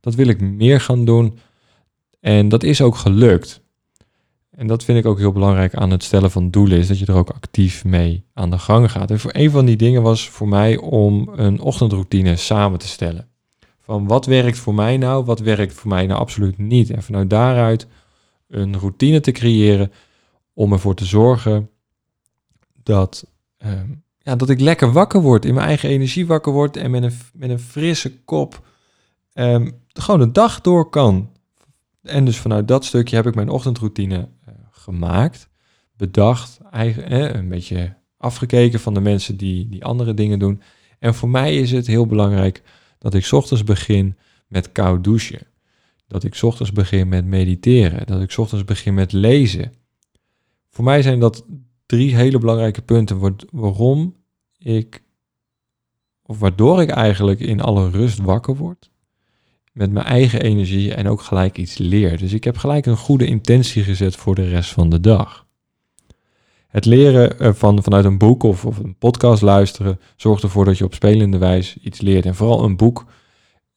dat 0.00 0.14
wil 0.14 0.26
ik 0.26 0.40
meer 0.40 0.80
gaan 0.80 1.04
doen. 1.04 1.38
En 2.20 2.48
dat 2.48 2.62
is 2.62 2.80
ook 2.80 2.96
gelukt. 2.96 3.60
En 4.50 4.66
dat 4.66 4.84
vind 4.84 4.98
ik 4.98 5.06
ook 5.06 5.18
heel 5.18 5.32
belangrijk 5.32 5.74
aan 5.74 5.90
het 5.90 6.02
stellen 6.02 6.30
van 6.30 6.50
doelen, 6.50 6.78
is 6.78 6.86
dat 6.86 6.98
je 6.98 7.06
er 7.06 7.14
ook 7.14 7.30
actief 7.30 7.84
mee 7.84 8.24
aan 8.34 8.50
de 8.50 8.58
gang 8.58 8.90
gaat. 8.90 9.10
En 9.10 9.20
voor 9.20 9.30
een 9.34 9.50
van 9.50 9.64
die 9.64 9.76
dingen 9.76 10.02
was 10.02 10.28
voor 10.28 10.48
mij 10.48 10.76
om 10.76 11.28
een 11.36 11.60
ochtendroutine 11.60 12.36
samen 12.36 12.78
te 12.78 12.88
stellen. 12.88 13.28
Van 13.80 14.06
wat 14.06 14.26
werkt 14.26 14.58
voor 14.58 14.74
mij 14.74 14.96
nou, 14.96 15.24
wat 15.24 15.40
werkt 15.40 15.74
voor 15.74 15.88
mij 15.88 16.06
nou 16.06 16.20
absoluut 16.20 16.58
niet. 16.58 16.90
En 16.90 17.02
vanuit 17.02 17.30
daaruit 17.30 17.86
een 18.48 18.78
routine 18.78 19.20
te 19.20 19.32
creëren 19.32 19.92
om 20.52 20.72
ervoor 20.72 20.94
te 20.94 21.04
zorgen 21.04 21.70
dat, 22.88 23.26
uh, 23.64 23.72
ja, 24.18 24.36
dat 24.36 24.50
ik 24.50 24.60
lekker 24.60 24.92
wakker 24.92 25.20
word, 25.20 25.44
in 25.44 25.54
mijn 25.54 25.66
eigen 25.66 25.88
energie 25.88 26.26
wakker 26.26 26.52
word 26.52 26.76
en 26.76 26.90
met 26.90 27.02
een, 27.02 27.12
met 27.32 27.50
een 27.50 27.58
frisse 27.58 28.20
kop 28.20 28.66
um, 29.34 29.82
gewoon 29.92 30.20
de 30.20 30.32
dag 30.32 30.60
door 30.60 30.90
kan. 30.90 31.32
En 32.02 32.24
dus 32.24 32.38
vanuit 32.38 32.68
dat 32.68 32.84
stukje 32.84 33.16
heb 33.16 33.26
ik 33.26 33.34
mijn 33.34 33.48
ochtendroutine 33.48 34.16
uh, 34.16 34.54
gemaakt, 34.70 35.48
bedacht, 35.96 36.58
eigen, 36.70 37.36
een 37.36 37.48
beetje 37.48 37.96
afgekeken 38.16 38.80
van 38.80 38.94
de 38.94 39.00
mensen 39.00 39.36
die, 39.36 39.68
die 39.68 39.84
andere 39.84 40.14
dingen 40.14 40.38
doen. 40.38 40.62
En 40.98 41.14
voor 41.14 41.28
mij 41.28 41.56
is 41.56 41.70
het 41.70 41.86
heel 41.86 42.06
belangrijk 42.06 42.62
dat 42.98 43.14
ik 43.14 43.28
ochtends 43.32 43.64
begin 43.64 44.16
met 44.46 44.72
koud 44.72 45.04
douchen. 45.04 45.46
Dat 46.06 46.24
ik 46.24 46.38
ochtends 46.42 46.72
begin 46.72 47.08
met 47.08 47.24
mediteren. 47.24 48.06
Dat 48.06 48.20
ik 48.20 48.38
ochtends 48.38 48.64
begin 48.64 48.94
met 48.94 49.12
lezen. 49.12 49.72
Voor 50.70 50.84
mij 50.84 51.02
zijn 51.02 51.20
dat 51.20 51.44
drie 51.88 52.16
hele 52.16 52.38
belangrijke 52.38 52.82
punten 52.82 53.36
waarom 53.50 54.14
ik, 54.58 55.02
of 56.22 56.38
waardoor 56.38 56.82
ik 56.82 56.90
eigenlijk 56.90 57.40
in 57.40 57.60
alle 57.60 57.90
rust 57.90 58.18
wakker 58.18 58.56
word. 58.56 58.90
Met 59.72 59.90
mijn 59.92 60.06
eigen 60.06 60.40
energie 60.40 60.94
en 60.94 61.08
ook 61.08 61.20
gelijk 61.20 61.58
iets 61.58 61.78
leer. 61.78 62.18
Dus 62.18 62.32
ik 62.32 62.44
heb 62.44 62.56
gelijk 62.56 62.86
een 62.86 62.96
goede 62.96 63.26
intentie 63.26 63.82
gezet 63.82 64.16
voor 64.16 64.34
de 64.34 64.48
rest 64.48 64.70
van 64.70 64.88
de 64.88 65.00
dag. 65.00 65.46
Het 66.68 66.84
leren 66.84 67.56
van, 67.56 67.82
vanuit 67.82 68.04
een 68.04 68.18
boek 68.18 68.42
of, 68.42 68.64
of 68.64 68.78
een 68.78 68.96
podcast 68.98 69.42
luisteren 69.42 70.00
zorgt 70.16 70.42
ervoor 70.42 70.64
dat 70.64 70.78
je 70.78 70.84
op 70.84 70.94
spelende 70.94 71.38
wijze 71.38 71.78
iets 71.82 72.00
leert. 72.00 72.26
En 72.26 72.34
vooral 72.34 72.64
een 72.64 72.76
boek 72.76 73.04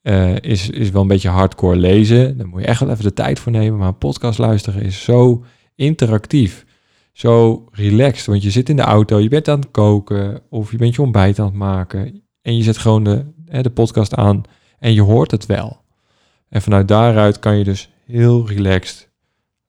uh, 0.04 0.36
is, 0.36 0.70
is 0.70 0.90
wel 0.90 1.02
een 1.02 1.08
beetje 1.08 1.30
hardcore 1.30 1.76
lezen. 1.76 2.38
Daar 2.38 2.48
moet 2.48 2.62
je 2.62 2.68
echt 2.68 2.80
wel 2.80 2.90
even 2.90 3.04
de 3.04 3.14
tijd 3.14 3.40
voor 3.40 3.52
nemen. 3.52 3.80
Maar 3.80 3.94
podcast 3.94 4.40
luisteren 4.40 4.82
is 4.82 5.04
zo 5.04 5.44
interactief. 5.76 6.66
Zo 7.22 7.66
relaxed. 7.72 8.26
Want 8.26 8.44
je 8.44 8.52
zit 8.52 8.70
in 8.70 8.76
de 8.76 8.82
auto, 8.82 9.20
je 9.20 9.30
bent 9.30 9.48
aan 9.48 9.60
het 9.60 9.72
koken. 9.72 10.42
Of 10.50 10.72
je 10.72 10.78
bent 10.78 10.96
je 10.96 11.02
ontbijt 11.02 11.40
aan 11.40 11.46
het 11.46 11.54
maken. 11.54 12.24
En 12.42 12.58
je 12.58 12.64
zet 12.64 12.78
gewoon 12.78 13.04
de, 13.04 13.26
de 13.62 13.70
podcast 13.70 14.16
aan. 14.16 14.44
En 14.80 14.94
je 14.94 15.02
hoort 15.02 15.32
het 15.32 15.46
wel. 15.46 15.82
En 16.50 16.62
vanuit 16.62 16.88
daaruit 16.88 17.40
kan 17.40 17.58
je 17.58 17.64
dus 17.64 17.90
heel 18.06 18.48
relaxed 18.48 19.10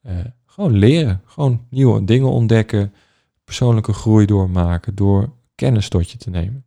uh, 0.06 0.12
gewoon 0.47 0.73
leren. 0.73 1.23
Gewoon 1.25 1.66
nieuwe 1.71 2.04
dingen 2.04 2.28
ontdekken. 2.28 2.94
Persoonlijke 3.44 3.92
groei 3.92 4.26
doormaken. 4.26 4.94
Door 4.94 5.32
kennis 5.54 5.88
tot 5.88 6.11
je 6.11 6.18
te 6.18 6.30
nemen. 6.30 6.64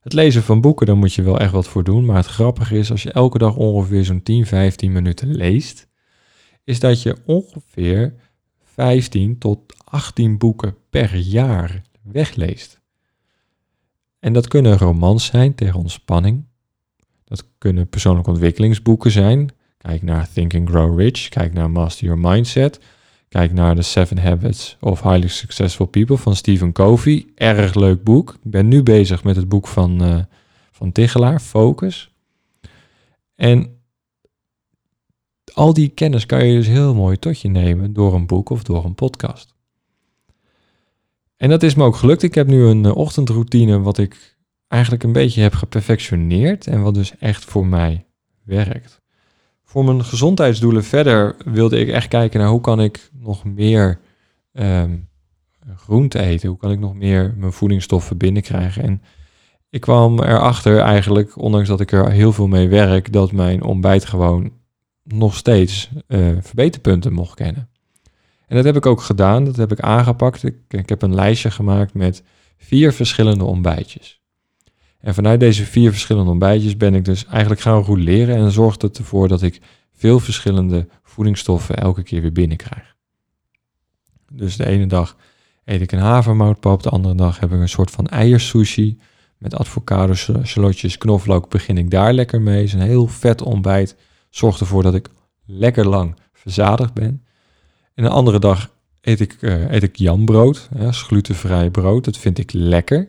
Het 0.00 0.12
lezen 0.12 0.42
van 0.42 0.60
boeken, 0.60 0.86
daar 0.86 0.96
moet 0.96 1.14
je 1.14 1.22
wel 1.22 1.38
echt 1.38 1.52
wat 1.52 1.68
voor 1.68 1.84
doen. 1.84 2.04
Maar 2.04 2.16
het 2.16 2.26
grappige 2.26 2.78
is, 2.78 2.90
als 2.90 3.02
je 3.02 3.12
elke 3.12 3.38
dag 3.38 3.56
ongeveer 3.56 4.04
zo'n 4.04 4.22
10, 4.22 4.46
15 4.46 4.92
minuten 4.92 5.34
leest, 5.34 5.88
is 6.64 6.80
dat 6.80 7.02
je 7.02 7.16
ongeveer 7.26 8.14
15 8.74 9.38
tot 9.38 9.58
18 9.84 10.38
boeken 10.38 10.76
per 10.90 11.16
jaar 11.16 11.82
wegleest. 12.02 12.80
En 14.18 14.32
dat 14.32 14.48
kunnen 14.48 14.78
romans 14.78 15.24
zijn 15.24 15.54
tegen 15.54 15.78
ontspanning. 15.78 16.44
Dat 17.24 17.48
kunnen 17.58 17.88
persoonlijke 17.88 18.30
ontwikkelingsboeken 18.30 19.10
zijn. 19.10 19.50
Kijk 19.78 20.02
naar 20.02 20.28
Think 20.32 20.54
and 20.54 20.68
Grow 20.68 21.00
Rich, 21.00 21.28
kijk 21.28 21.52
naar 21.52 21.70
Master 21.70 22.04
Your 22.06 22.20
Mindset. 22.20 22.80
Kijk 23.28 23.52
naar 23.52 23.74
The 23.74 23.82
Seven 23.82 24.18
Habits 24.18 24.76
of 24.80 25.02
Highly 25.02 25.28
Successful 25.28 25.86
People 25.86 26.16
van 26.16 26.36
Stephen 26.36 26.72
Covey. 26.72 27.26
Erg 27.34 27.74
leuk 27.74 28.02
boek. 28.02 28.30
Ik 28.30 28.50
ben 28.50 28.68
nu 28.68 28.82
bezig 28.82 29.24
met 29.24 29.36
het 29.36 29.48
boek 29.48 29.66
van, 29.66 30.02
uh, 30.02 30.18
van 30.70 30.92
Tichelaar, 30.92 31.40
Focus. 31.40 32.10
En 33.34 33.73
al 35.54 35.72
die 35.72 35.88
kennis 35.88 36.26
kan 36.26 36.46
je 36.46 36.56
dus 36.56 36.66
heel 36.66 36.94
mooi 36.94 37.18
tot 37.18 37.40
je 37.40 37.48
nemen 37.48 37.92
door 37.92 38.14
een 38.14 38.26
boek 38.26 38.50
of 38.50 38.62
door 38.62 38.84
een 38.84 38.94
podcast. 38.94 39.54
En 41.36 41.48
dat 41.48 41.62
is 41.62 41.74
me 41.74 41.84
ook 41.84 41.96
gelukt. 41.96 42.22
Ik 42.22 42.34
heb 42.34 42.46
nu 42.46 42.64
een 42.64 42.84
uh, 42.84 42.96
ochtendroutine 42.96 43.80
wat 43.80 43.98
ik 43.98 44.36
eigenlijk 44.68 45.02
een 45.02 45.12
beetje 45.12 45.42
heb 45.42 45.54
geperfectioneerd 45.54 46.66
en 46.66 46.82
wat 46.82 46.94
dus 46.94 47.18
echt 47.18 47.44
voor 47.44 47.66
mij 47.66 48.06
werkt 48.44 49.02
voor 49.74 49.84
mijn 49.84 50.04
gezondheidsdoelen 50.04 50.84
verder 50.84 51.36
wilde 51.44 51.78
ik 51.78 51.88
echt 51.88 52.08
kijken 52.08 52.40
naar 52.40 52.48
hoe 52.48 52.60
kan 52.60 52.80
ik 52.80 53.10
nog 53.12 53.44
meer 53.44 54.00
um, 54.52 55.08
groente 55.76 56.18
eten? 56.18 56.48
Hoe 56.48 56.58
kan 56.58 56.70
ik 56.70 56.78
nog 56.78 56.94
meer 56.94 57.34
mijn 57.36 57.52
voedingsstoffen 57.52 58.16
binnenkrijgen? 58.16 58.82
En 58.82 59.02
ik 59.70 59.80
kwam 59.80 60.20
erachter 60.20 60.78
eigenlijk, 60.78 61.36
ondanks 61.36 61.68
dat 61.68 61.80
ik 61.80 61.92
er 61.92 62.10
heel 62.10 62.32
veel 62.32 62.46
mee 62.46 62.68
werk, 62.68 63.12
dat 63.12 63.32
mijn 63.32 63.62
ontbijt 63.62 64.04
gewoon 64.04 64.52
nog 65.04 65.36
steeds 65.36 65.90
uh, 66.08 66.36
verbeterpunten 66.40 67.12
mocht 67.12 67.34
kennen. 67.34 67.68
En 68.46 68.56
dat 68.56 68.64
heb 68.64 68.76
ik 68.76 68.86
ook 68.86 69.00
gedaan, 69.00 69.44
dat 69.44 69.56
heb 69.56 69.72
ik 69.72 69.80
aangepakt. 69.80 70.44
Ik, 70.44 70.56
ik 70.68 70.88
heb 70.88 71.02
een 71.02 71.14
lijstje 71.14 71.50
gemaakt 71.50 71.94
met 71.94 72.22
vier 72.56 72.92
verschillende 72.92 73.44
ontbijtjes. 73.44 74.20
En 74.98 75.14
vanuit 75.14 75.40
deze 75.40 75.64
vier 75.64 75.90
verschillende 75.90 76.30
ontbijtjes 76.30 76.76
ben 76.76 76.94
ik 76.94 77.04
dus 77.04 77.26
eigenlijk 77.26 77.60
gaan 77.60 77.98
leren 78.02 78.36
en 78.36 78.50
zorgt 78.50 78.82
het 78.82 78.98
ervoor 78.98 79.28
dat 79.28 79.42
ik 79.42 79.60
veel 79.92 80.20
verschillende 80.20 80.88
voedingsstoffen 81.02 81.76
elke 81.76 82.02
keer 82.02 82.20
weer 82.20 82.32
binnenkrijg. 82.32 82.94
Dus 84.32 84.56
de 84.56 84.66
ene 84.66 84.86
dag 84.86 85.16
eet 85.64 85.80
ik 85.80 85.92
een 85.92 85.98
havermoutpap, 85.98 86.82
de 86.82 86.88
andere 86.88 87.14
dag 87.14 87.40
heb 87.40 87.52
ik 87.52 87.60
een 87.60 87.68
soort 87.68 87.90
van 87.90 88.06
eiersushi 88.06 88.98
met 89.38 89.56
avocado, 89.56 90.14
shallotjes, 90.44 90.98
knoflook. 90.98 91.50
Begin 91.50 91.78
ik 91.78 91.90
daar 91.90 92.12
lekker 92.12 92.40
mee. 92.40 92.56
Het 92.56 92.64
is 92.64 92.72
een 92.72 92.80
heel 92.80 93.06
vet 93.06 93.42
ontbijt. 93.42 93.96
Zorgt 94.34 94.60
ervoor 94.60 94.82
dat 94.82 94.94
ik 94.94 95.08
lekker 95.44 95.88
lang 95.88 96.16
verzadigd 96.32 96.94
ben. 96.94 97.24
En 97.94 98.04
een 98.04 98.10
andere 98.10 98.38
dag 98.38 98.70
eet 99.00 99.20
ik, 99.20 99.36
uh, 99.40 99.70
eet 99.70 99.82
ik 99.82 99.96
jambrood, 99.96 100.68
ja, 100.78 100.92
glutenvrij 100.92 101.70
brood. 101.70 102.04
Dat 102.04 102.16
vind 102.16 102.38
ik 102.38 102.52
lekker. 102.52 103.08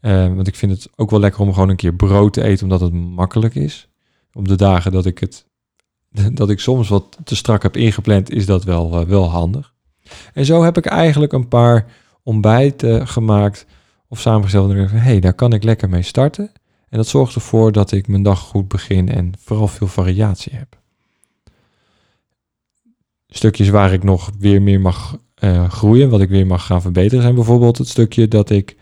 Uh, 0.00 0.34
want 0.34 0.46
ik 0.46 0.54
vind 0.54 0.72
het 0.72 0.88
ook 0.96 1.10
wel 1.10 1.20
lekker 1.20 1.40
om 1.40 1.52
gewoon 1.52 1.68
een 1.68 1.76
keer 1.76 1.94
brood 1.94 2.32
te 2.32 2.42
eten, 2.42 2.62
omdat 2.62 2.80
het 2.80 2.92
makkelijk 2.92 3.54
is. 3.54 3.88
Op 4.32 4.48
de 4.48 4.56
dagen 4.56 4.92
dat 4.92 5.06
ik 5.06 5.18
het 5.18 5.46
dat 6.40 6.50
ik 6.50 6.60
soms 6.60 6.88
wat 6.88 7.18
te 7.24 7.36
strak 7.36 7.62
heb 7.62 7.76
ingepland, 7.76 8.30
is 8.30 8.46
dat 8.46 8.64
wel, 8.64 9.00
uh, 9.00 9.06
wel 9.06 9.30
handig. 9.30 9.74
En 10.32 10.44
zo 10.44 10.62
heb 10.62 10.76
ik 10.76 10.86
eigenlijk 10.86 11.32
een 11.32 11.48
paar 11.48 11.86
ontbijten 12.22 13.08
gemaakt 13.08 13.66
of 14.08 14.20
samengesteld. 14.20 14.70
En 14.70 14.76
ik 14.76 14.90
hé, 14.90 14.98
hey, 14.98 15.20
daar 15.20 15.34
kan 15.34 15.52
ik 15.52 15.62
lekker 15.62 15.88
mee 15.88 16.02
starten. 16.02 16.52
En 16.90 16.96
dat 16.96 17.06
zorgt 17.06 17.34
ervoor 17.34 17.72
dat 17.72 17.92
ik 17.92 18.08
mijn 18.08 18.22
dag 18.22 18.40
goed 18.40 18.68
begin 18.68 19.08
en 19.08 19.32
vooral 19.38 19.68
veel 19.68 19.86
variatie 19.86 20.52
heb. 20.54 20.78
Stukjes 23.28 23.68
waar 23.68 23.92
ik 23.92 24.02
nog 24.02 24.30
weer 24.38 24.62
meer 24.62 24.80
mag 24.80 25.18
uh, 25.44 25.70
groeien, 25.70 26.10
wat 26.10 26.20
ik 26.20 26.28
weer 26.28 26.46
mag 26.46 26.66
gaan 26.66 26.82
verbeteren, 26.82 27.22
zijn 27.22 27.34
bijvoorbeeld 27.34 27.78
het 27.78 27.88
stukje 27.88 28.28
dat 28.28 28.50
ik 28.50 28.76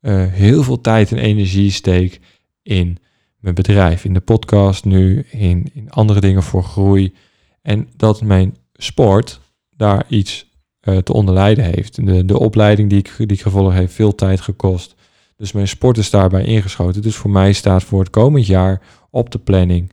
uh, 0.00 0.26
heel 0.26 0.62
veel 0.62 0.80
tijd 0.80 1.12
en 1.12 1.18
energie 1.18 1.70
steek 1.70 2.20
in 2.62 2.98
mijn 3.38 3.54
bedrijf, 3.54 4.04
in 4.04 4.14
de 4.14 4.20
podcast 4.20 4.84
nu, 4.84 5.24
in, 5.30 5.70
in 5.74 5.90
andere 5.90 6.20
dingen 6.20 6.42
voor 6.42 6.64
groei. 6.64 7.14
En 7.62 7.88
dat 7.96 8.22
mijn 8.22 8.56
sport 8.74 9.40
daar 9.76 10.04
iets 10.08 10.46
uh, 10.82 10.96
te 10.96 11.12
onderlijden 11.12 11.64
heeft. 11.64 12.06
De, 12.06 12.24
de 12.24 12.38
opleiding 12.38 12.90
die 12.90 12.98
ik, 12.98 13.14
die 13.16 13.26
ik 13.26 13.42
gevolgd 13.42 13.76
heb, 13.76 13.90
veel 13.90 14.14
tijd 14.14 14.40
gekost. 14.40 14.94
Dus 15.40 15.52
mijn 15.52 15.68
sport 15.68 15.98
is 15.98 16.10
daarbij 16.10 16.44
ingeschoten. 16.44 17.02
Dus 17.02 17.16
voor 17.16 17.30
mij 17.30 17.52
staat 17.52 17.84
voor 17.84 18.00
het 18.00 18.10
komend 18.10 18.46
jaar 18.46 18.80
op 19.10 19.30
de 19.30 19.38
planning, 19.38 19.92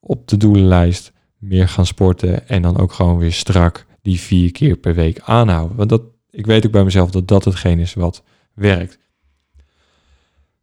op 0.00 0.28
de 0.28 0.36
doelenlijst, 0.36 1.12
meer 1.36 1.68
gaan 1.68 1.86
sporten. 1.86 2.48
En 2.48 2.62
dan 2.62 2.78
ook 2.78 2.92
gewoon 2.92 3.18
weer 3.18 3.32
strak 3.32 3.86
die 4.02 4.20
vier 4.20 4.52
keer 4.52 4.76
per 4.76 4.94
week 4.94 5.20
aanhouden. 5.20 5.76
Want 5.76 5.88
dat, 5.88 6.02
ik 6.30 6.46
weet 6.46 6.66
ook 6.66 6.72
bij 6.72 6.84
mezelf 6.84 7.10
dat 7.10 7.28
dat 7.28 7.44
hetgeen 7.44 7.78
is 7.78 7.94
wat 7.94 8.22
werkt. 8.54 8.98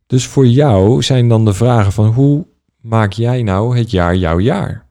Dus 0.07 0.27
voor 0.27 0.47
jou 0.47 1.03
zijn 1.03 1.27
dan 1.27 1.45
de 1.45 1.53
vragen 1.53 1.91
van 1.91 2.07
hoe 2.07 2.47
maak 2.81 3.11
jij 3.11 3.43
nou 3.43 3.77
het 3.77 3.91
jaar 3.91 4.15
jouw 4.15 4.39
jaar? 4.39 4.87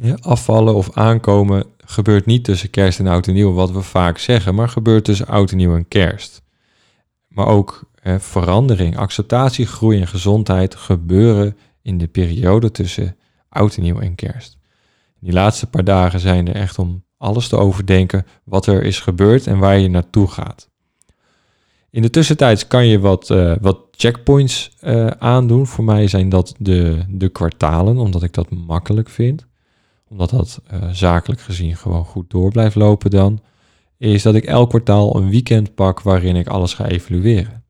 Ja, 0.00 0.16
afvallen 0.20 0.74
of 0.74 0.96
aankomen 0.96 1.64
gebeurt 1.78 2.26
niet 2.26 2.44
tussen 2.44 2.70
kerst 2.70 2.98
en 2.98 3.06
oud 3.06 3.26
en 3.26 3.34
nieuw, 3.34 3.52
wat 3.52 3.70
we 3.70 3.82
vaak 3.82 4.18
zeggen, 4.18 4.54
maar 4.54 4.68
gebeurt 4.68 5.04
tussen 5.04 5.26
oud 5.26 5.50
en 5.50 5.56
nieuw 5.56 5.74
en 5.74 5.88
kerst. 5.88 6.42
Maar 7.28 7.46
ook 7.46 7.94
verandering, 8.18 8.96
acceptatie, 8.96 9.66
groei 9.66 10.00
en 10.00 10.06
gezondheid 10.06 10.74
gebeuren 10.74 11.56
in 11.82 11.98
de 11.98 12.06
periode 12.06 12.70
tussen 12.70 13.16
oud 13.48 13.76
en 13.76 13.82
nieuw 13.82 14.00
en 14.00 14.14
kerst. 14.14 14.58
Die 15.20 15.32
laatste 15.32 15.66
paar 15.66 15.84
dagen 15.84 16.20
zijn 16.20 16.48
er 16.48 16.54
echt 16.54 16.78
om 16.78 17.04
alles 17.16 17.48
te 17.48 17.56
overdenken 17.56 18.26
wat 18.44 18.66
er 18.66 18.82
is 18.82 19.00
gebeurd 19.00 19.46
en 19.46 19.58
waar 19.58 19.78
je 19.78 19.88
naartoe 19.88 20.28
gaat. 20.28 20.68
In 21.90 22.02
de 22.02 22.10
tussentijd 22.10 22.66
kan 22.66 22.86
je 22.86 22.98
wat, 22.98 23.30
uh, 23.30 23.54
wat 23.60 23.78
checkpoints 23.90 24.76
uh, 24.82 25.06
aandoen. 25.06 25.66
Voor 25.66 25.84
mij 25.84 26.08
zijn 26.08 26.28
dat 26.28 26.54
de, 26.58 27.04
de 27.08 27.28
kwartalen, 27.28 27.98
omdat 27.98 28.22
ik 28.22 28.32
dat 28.32 28.50
makkelijk 28.50 29.08
vind. 29.08 29.46
Omdat 30.08 30.30
dat 30.30 30.60
uh, 30.72 30.88
zakelijk 30.92 31.40
gezien 31.40 31.76
gewoon 31.76 32.04
goed 32.04 32.30
door 32.30 32.50
blijft 32.50 32.74
lopen 32.74 33.10
dan. 33.10 33.40
Is 33.98 34.22
dat 34.22 34.34
ik 34.34 34.44
elk 34.44 34.68
kwartaal 34.68 35.16
een 35.16 35.30
weekend 35.30 35.74
pak 35.74 36.00
waarin 36.00 36.36
ik 36.36 36.46
alles 36.46 36.74
ga 36.74 36.86
evalueren. 36.86 37.64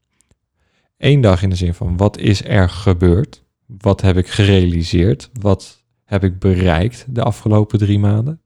Eén 0.97 1.21
dag 1.21 1.43
in 1.43 1.51
de 1.51 1.57
zin 1.57 1.75
van 1.75 1.97
wat 1.97 2.19
is 2.19 2.45
er 2.45 2.69
gebeurd? 2.69 3.45
Wat 3.67 4.01
heb 4.01 4.17
ik 4.17 4.29
gerealiseerd? 4.29 5.31
Wat 5.41 5.85
heb 6.05 6.25
ik 6.25 6.39
bereikt 6.39 7.07
de 7.09 7.23
afgelopen 7.23 7.79
drie 7.79 7.99
maanden? 7.99 8.41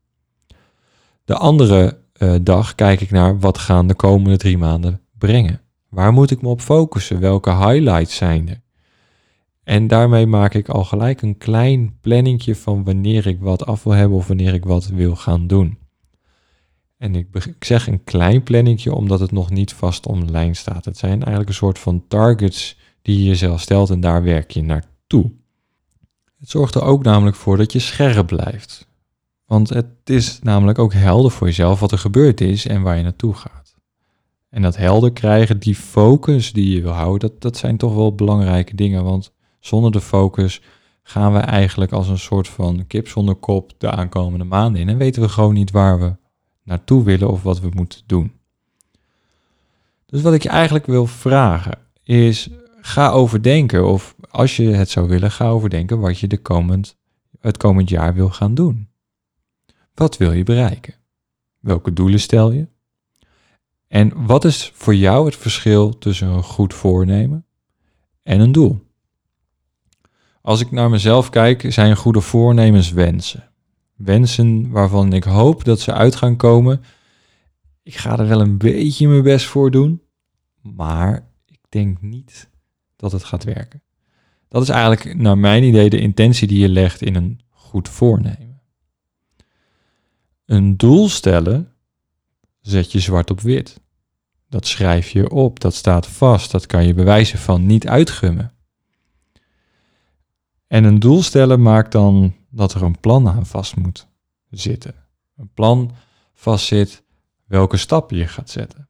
De 1.24 1.34
andere 1.34 1.98
dag 2.42 2.74
kijk 2.74 3.00
ik 3.00 3.10
naar 3.10 3.38
wat 3.38 3.58
gaan 3.58 3.86
de 3.86 3.94
komende 3.94 4.36
drie 4.36 4.58
maanden 4.58 5.00
brengen. 5.18 5.60
Waar 5.88 6.12
moet 6.12 6.30
ik 6.30 6.42
me 6.42 6.48
op 6.48 6.60
focussen? 6.60 7.20
Welke 7.20 7.50
highlights 7.50 8.16
zijn 8.16 8.48
er? 8.48 8.60
En 9.62 9.86
daarmee 9.86 10.26
maak 10.26 10.54
ik 10.54 10.68
al 10.68 10.84
gelijk 10.84 11.22
een 11.22 11.38
klein 11.38 11.98
planningje 12.00 12.56
van 12.56 12.84
wanneer 12.84 13.26
ik 13.26 13.40
wat 13.40 13.66
af 13.66 13.82
wil 13.82 13.92
hebben 13.92 14.18
of 14.18 14.26
wanneer 14.26 14.54
ik 14.54 14.64
wat 14.64 14.86
wil 14.86 15.16
gaan 15.16 15.46
doen. 15.46 15.78
En 17.00 17.14
ik, 17.14 17.26
zeg 17.60 17.86
een 17.86 18.04
klein 18.04 18.42
planningje 18.42 18.94
omdat 18.94 19.20
het 19.20 19.32
nog 19.32 19.50
niet 19.50 19.72
vast 19.72 20.06
online 20.06 20.54
staat. 20.54 20.84
Het 20.84 20.98
zijn 20.98 21.18
eigenlijk 21.18 21.48
een 21.48 21.54
soort 21.54 21.78
van 21.78 22.04
targets 22.08 22.76
die 23.02 23.18
je 23.18 23.24
jezelf 23.24 23.60
stelt 23.60 23.90
en 23.90 24.00
daar 24.00 24.22
werk 24.22 24.50
je 24.50 24.62
naartoe. 24.62 25.30
Het 26.38 26.50
zorgt 26.50 26.74
er 26.74 26.82
ook 26.82 27.02
namelijk 27.02 27.36
voor 27.36 27.56
dat 27.56 27.72
je 27.72 27.78
scherp 27.78 28.26
blijft. 28.26 28.88
Want 29.46 29.68
het 29.68 29.86
is 30.04 30.38
namelijk 30.42 30.78
ook 30.78 30.92
helder 30.92 31.30
voor 31.30 31.46
jezelf 31.46 31.80
wat 31.80 31.92
er 31.92 31.98
gebeurd 31.98 32.40
is 32.40 32.66
en 32.66 32.82
waar 32.82 32.96
je 32.96 33.02
naartoe 33.02 33.34
gaat. 33.34 33.74
En 34.50 34.62
dat 34.62 34.76
helder 34.76 35.12
krijgen, 35.12 35.58
die 35.58 35.74
focus 35.74 36.52
die 36.52 36.74
je 36.74 36.80
wil 36.80 36.92
houden, 36.92 37.30
dat, 37.30 37.40
dat 37.40 37.56
zijn 37.56 37.76
toch 37.76 37.94
wel 37.94 38.14
belangrijke 38.14 38.74
dingen. 38.74 39.04
Want 39.04 39.32
zonder 39.60 39.92
de 39.92 40.00
focus 40.00 40.60
gaan 41.02 41.32
we 41.32 41.38
eigenlijk 41.38 41.92
als 41.92 42.08
een 42.08 42.18
soort 42.18 42.48
van 42.48 42.86
kip 42.86 43.08
zonder 43.08 43.34
kop 43.34 43.72
de 43.78 43.90
aankomende 43.90 44.44
maanden 44.44 44.80
in. 44.80 44.88
En 44.88 44.96
weten 44.96 45.22
we 45.22 45.28
gewoon 45.28 45.54
niet 45.54 45.70
waar 45.70 46.00
we 46.00 46.18
naartoe 46.70 47.04
willen 47.04 47.30
of 47.30 47.42
wat 47.42 47.60
we 47.60 47.68
moeten 47.72 48.00
doen. 48.06 48.32
Dus 50.06 50.22
wat 50.22 50.34
ik 50.34 50.42
je 50.42 50.48
eigenlijk 50.48 50.86
wil 50.86 51.06
vragen 51.06 51.78
is, 52.02 52.48
ga 52.80 53.10
overdenken 53.10 53.86
of 53.86 54.14
als 54.30 54.56
je 54.56 54.68
het 54.68 54.90
zou 54.90 55.08
willen, 55.08 55.30
ga 55.30 55.48
overdenken 55.48 56.00
wat 56.00 56.18
je 56.18 56.26
de 56.26 56.38
komend, 56.38 56.96
het 57.40 57.56
komend 57.56 57.88
jaar 57.88 58.14
wil 58.14 58.28
gaan 58.28 58.54
doen. 58.54 58.88
Wat 59.94 60.16
wil 60.16 60.32
je 60.32 60.42
bereiken? 60.42 60.94
Welke 61.58 61.92
doelen 61.92 62.20
stel 62.20 62.52
je? 62.52 62.66
En 63.88 64.26
wat 64.26 64.44
is 64.44 64.72
voor 64.74 64.94
jou 64.94 65.26
het 65.26 65.36
verschil 65.36 65.98
tussen 65.98 66.28
een 66.28 66.42
goed 66.42 66.74
voornemen 66.74 67.46
en 68.22 68.40
een 68.40 68.52
doel? 68.52 68.86
Als 70.42 70.60
ik 70.60 70.70
naar 70.70 70.90
mezelf 70.90 71.30
kijk, 71.30 71.72
zijn 71.72 71.96
goede 71.96 72.20
voornemens 72.20 72.90
wensen. 72.90 73.49
Wensen 74.04 74.70
waarvan 74.70 75.12
ik 75.12 75.24
hoop 75.24 75.64
dat 75.64 75.80
ze 75.80 75.92
uit 75.92 76.16
gaan 76.16 76.36
komen. 76.36 76.82
Ik 77.82 77.96
ga 77.96 78.18
er 78.18 78.28
wel 78.28 78.40
een 78.40 78.58
beetje 78.58 79.08
mijn 79.08 79.22
best 79.22 79.46
voor 79.46 79.70
doen, 79.70 80.02
maar 80.60 81.28
ik 81.46 81.60
denk 81.68 82.00
niet 82.00 82.50
dat 82.96 83.12
het 83.12 83.24
gaat 83.24 83.44
werken. 83.44 83.82
Dat 84.48 84.62
is 84.62 84.68
eigenlijk 84.68 85.16
naar 85.16 85.38
mijn 85.38 85.62
idee 85.64 85.90
de 85.90 86.00
intentie 86.00 86.48
die 86.48 86.58
je 86.58 86.68
legt 86.68 87.02
in 87.02 87.14
een 87.14 87.40
goed 87.48 87.88
voornemen. 87.88 88.60
Een 90.46 90.76
doel 90.76 91.08
stellen 91.08 91.72
zet 92.60 92.92
je 92.92 93.00
zwart 93.00 93.30
op 93.30 93.40
wit. 93.40 93.80
Dat 94.48 94.66
schrijf 94.66 95.10
je 95.10 95.30
op, 95.30 95.60
dat 95.60 95.74
staat 95.74 96.06
vast, 96.06 96.50
dat 96.50 96.66
kan 96.66 96.86
je 96.86 96.94
bewijzen 96.94 97.38
van 97.38 97.66
niet 97.66 97.88
uitgummen. 97.88 98.52
En 100.66 100.84
een 100.84 100.98
doel 100.98 101.22
stellen 101.22 101.62
maakt 101.62 101.92
dan 101.92 102.34
dat 102.50 102.74
er 102.74 102.82
een 102.82 103.00
plan 103.00 103.28
aan 103.28 103.46
vast 103.46 103.76
moet 103.76 104.06
zitten. 104.50 104.94
Een 105.36 105.50
plan 105.54 105.90
vastzit 106.34 107.02
welke 107.46 107.76
stappen 107.76 108.16
je 108.16 108.26
gaat 108.26 108.50
zetten. 108.50 108.88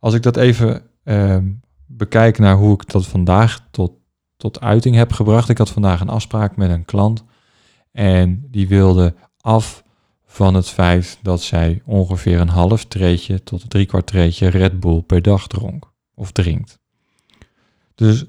Als 0.00 0.14
ik 0.14 0.22
dat 0.22 0.36
even 0.36 0.82
uh, 1.04 1.38
bekijk 1.86 2.38
naar 2.38 2.56
hoe 2.56 2.74
ik 2.74 2.90
dat 2.90 3.06
vandaag 3.06 3.66
tot, 3.70 3.92
tot 4.36 4.60
uiting 4.60 4.96
heb 4.96 5.12
gebracht. 5.12 5.48
Ik 5.48 5.58
had 5.58 5.70
vandaag 5.70 6.00
een 6.00 6.08
afspraak 6.08 6.56
met 6.56 6.70
een 6.70 6.84
klant 6.84 7.24
en 7.92 8.46
die 8.50 8.68
wilde 8.68 9.14
af 9.40 9.84
van 10.24 10.54
het 10.54 10.68
feit 10.68 11.18
dat 11.22 11.42
zij 11.42 11.82
ongeveer 11.84 12.40
een 12.40 12.48
half 12.48 12.84
treetje 12.84 13.42
tot 13.42 13.62
een 13.62 13.68
driekwart 13.68 14.06
treetje 14.06 14.48
Red 14.48 14.80
Bull 14.80 15.02
per 15.02 15.22
dag 15.22 15.46
dronk 15.46 15.92
of 16.14 16.32
drinkt. 16.32 16.78
Dus 17.94 18.24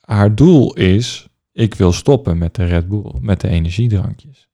haar 0.00 0.34
doel 0.34 0.74
is 0.74 1.28
ik 1.56 1.74
wil 1.74 1.92
stoppen 1.92 2.38
met 2.38 2.54
de 2.54 2.64
Red 2.64 2.88
Bull, 2.88 3.12
met 3.20 3.40
de 3.40 3.48
energiedrankjes. 3.48 4.48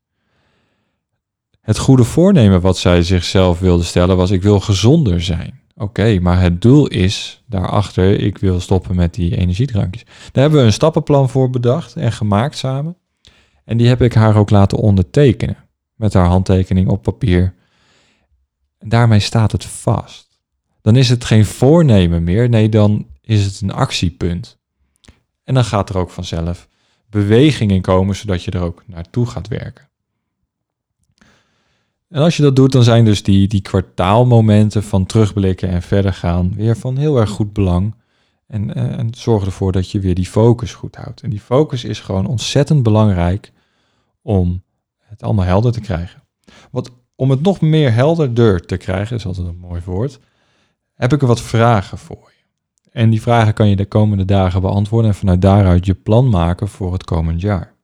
Het 1.60 1.78
goede 1.78 2.04
voornemen 2.04 2.60
wat 2.60 2.78
zij 2.78 3.02
zichzelf 3.02 3.58
wilde 3.58 3.82
stellen 3.82 4.16
was: 4.16 4.30
ik 4.30 4.42
wil 4.42 4.60
gezonder 4.60 5.22
zijn. 5.22 5.60
Oké, 5.74 6.18
maar 6.20 6.40
het 6.40 6.62
doel 6.62 6.86
is 6.86 7.42
daarachter: 7.46 8.20
ik 8.20 8.38
wil 8.38 8.60
stoppen 8.60 8.96
met 8.96 9.14
die 9.14 9.36
energiedrankjes. 9.36 10.04
Daar 10.04 10.42
hebben 10.42 10.60
we 10.60 10.66
een 10.66 10.72
stappenplan 10.72 11.28
voor 11.28 11.50
bedacht 11.50 11.96
en 11.96 12.12
gemaakt 12.12 12.56
samen. 12.56 12.96
En 13.64 13.76
die 13.76 13.88
heb 13.88 14.02
ik 14.02 14.14
haar 14.14 14.36
ook 14.36 14.50
laten 14.50 14.78
ondertekenen 14.78 15.56
met 15.94 16.12
haar 16.12 16.26
handtekening 16.26 16.88
op 16.88 17.02
papier. 17.02 17.54
En 18.78 18.88
daarmee 18.88 19.20
staat 19.20 19.52
het 19.52 19.64
vast. 19.64 20.40
Dan 20.80 20.96
is 20.96 21.08
het 21.08 21.24
geen 21.24 21.44
voornemen 21.44 22.24
meer, 22.24 22.48
nee, 22.48 22.68
dan 22.68 23.06
is 23.20 23.44
het 23.44 23.60
een 23.60 23.72
actiepunt. 23.72 24.58
En 25.44 25.54
dan 25.54 25.64
gaat 25.64 25.88
er 25.88 25.98
ook 25.98 26.10
vanzelf 26.10 26.70
beweging 27.12 27.70
in 27.70 27.81
komen, 27.81 28.16
zodat 28.16 28.44
je 28.44 28.51
er 28.51 28.62
ook 28.62 28.83
naartoe 28.87 29.27
gaat 29.27 29.48
werken. 29.48 29.88
En 32.09 32.22
als 32.22 32.37
je 32.37 32.42
dat 32.42 32.57
doet, 32.57 32.72
dan 32.72 32.83
zijn 32.83 33.05
dus 33.05 33.22
die, 33.22 33.48
die 33.48 33.62
kwartaalmomenten 33.62 34.83
van 34.83 35.07
terugblikken 35.07 35.68
en 35.68 35.83
verder 35.83 36.12
gaan 36.12 36.55
weer 36.55 36.77
van 36.77 36.96
heel 36.96 37.16
erg 37.16 37.31
goed 37.31 37.53
belang. 37.53 37.94
En, 38.46 38.79
uh, 38.79 38.98
en 38.98 39.09
zorg 39.14 39.44
ervoor 39.44 39.72
dat 39.72 39.90
je 39.90 40.01
weer 40.01 40.14
die 40.14 40.27
focus 40.27 40.75
goed 40.75 40.96
houdt. 40.96 41.20
En 41.20 41.31
die 41.31 41.40
focus 41.40 41.85
is 41.85 42.01
gewoon 42.01 42.27
ontzettend 42.27 42.83
belangrijk 42.83 43.53
om 44.22 44.62
het 44.98 45.22
allemaal 45.22 45.44
helder 45.44 45.72
te 45.72 45.81
krijgen. 45.81 46.22
Wat, 46.70 46.90
om 47.14 47.31
het 47.31 47.42
nog 47.42 47.61
meer 47.61 47.92
helderder 47.92 48.66
te 48.66 48.77
krijgen, 48.77 49.16
is 49.16 49.27
altijd 49.27 49.46
een 49.46 49.59
mooi 49.59 49.83
woord, 49.85 50.18
heb 50.94 51.12
ik 51.12 51.20
er 51.20 51.27
wat 51.27 51.40
vragen 51.40 51.98
voor. 51.98 52.31
En 52.92 53.11
die 53.11 53.22
vragen 53.22 53.55
kan 53.55 53.68
je 53.68 53.76
de 53.76 53.87
komende 53.87 54.24
dagen 54.24 54.61
beantwoorden 54.61 55.11
en 55.11 55.16
vanuit 55.16 55.42
daaruit 55.42 55.87
je 55.87 55.94
plan 55.94 56.28
maken 56.28 56.68
voor 56.68 56.92
het 56.92 57.05
komend 57.05 57.40
jaar. 57.40 57.74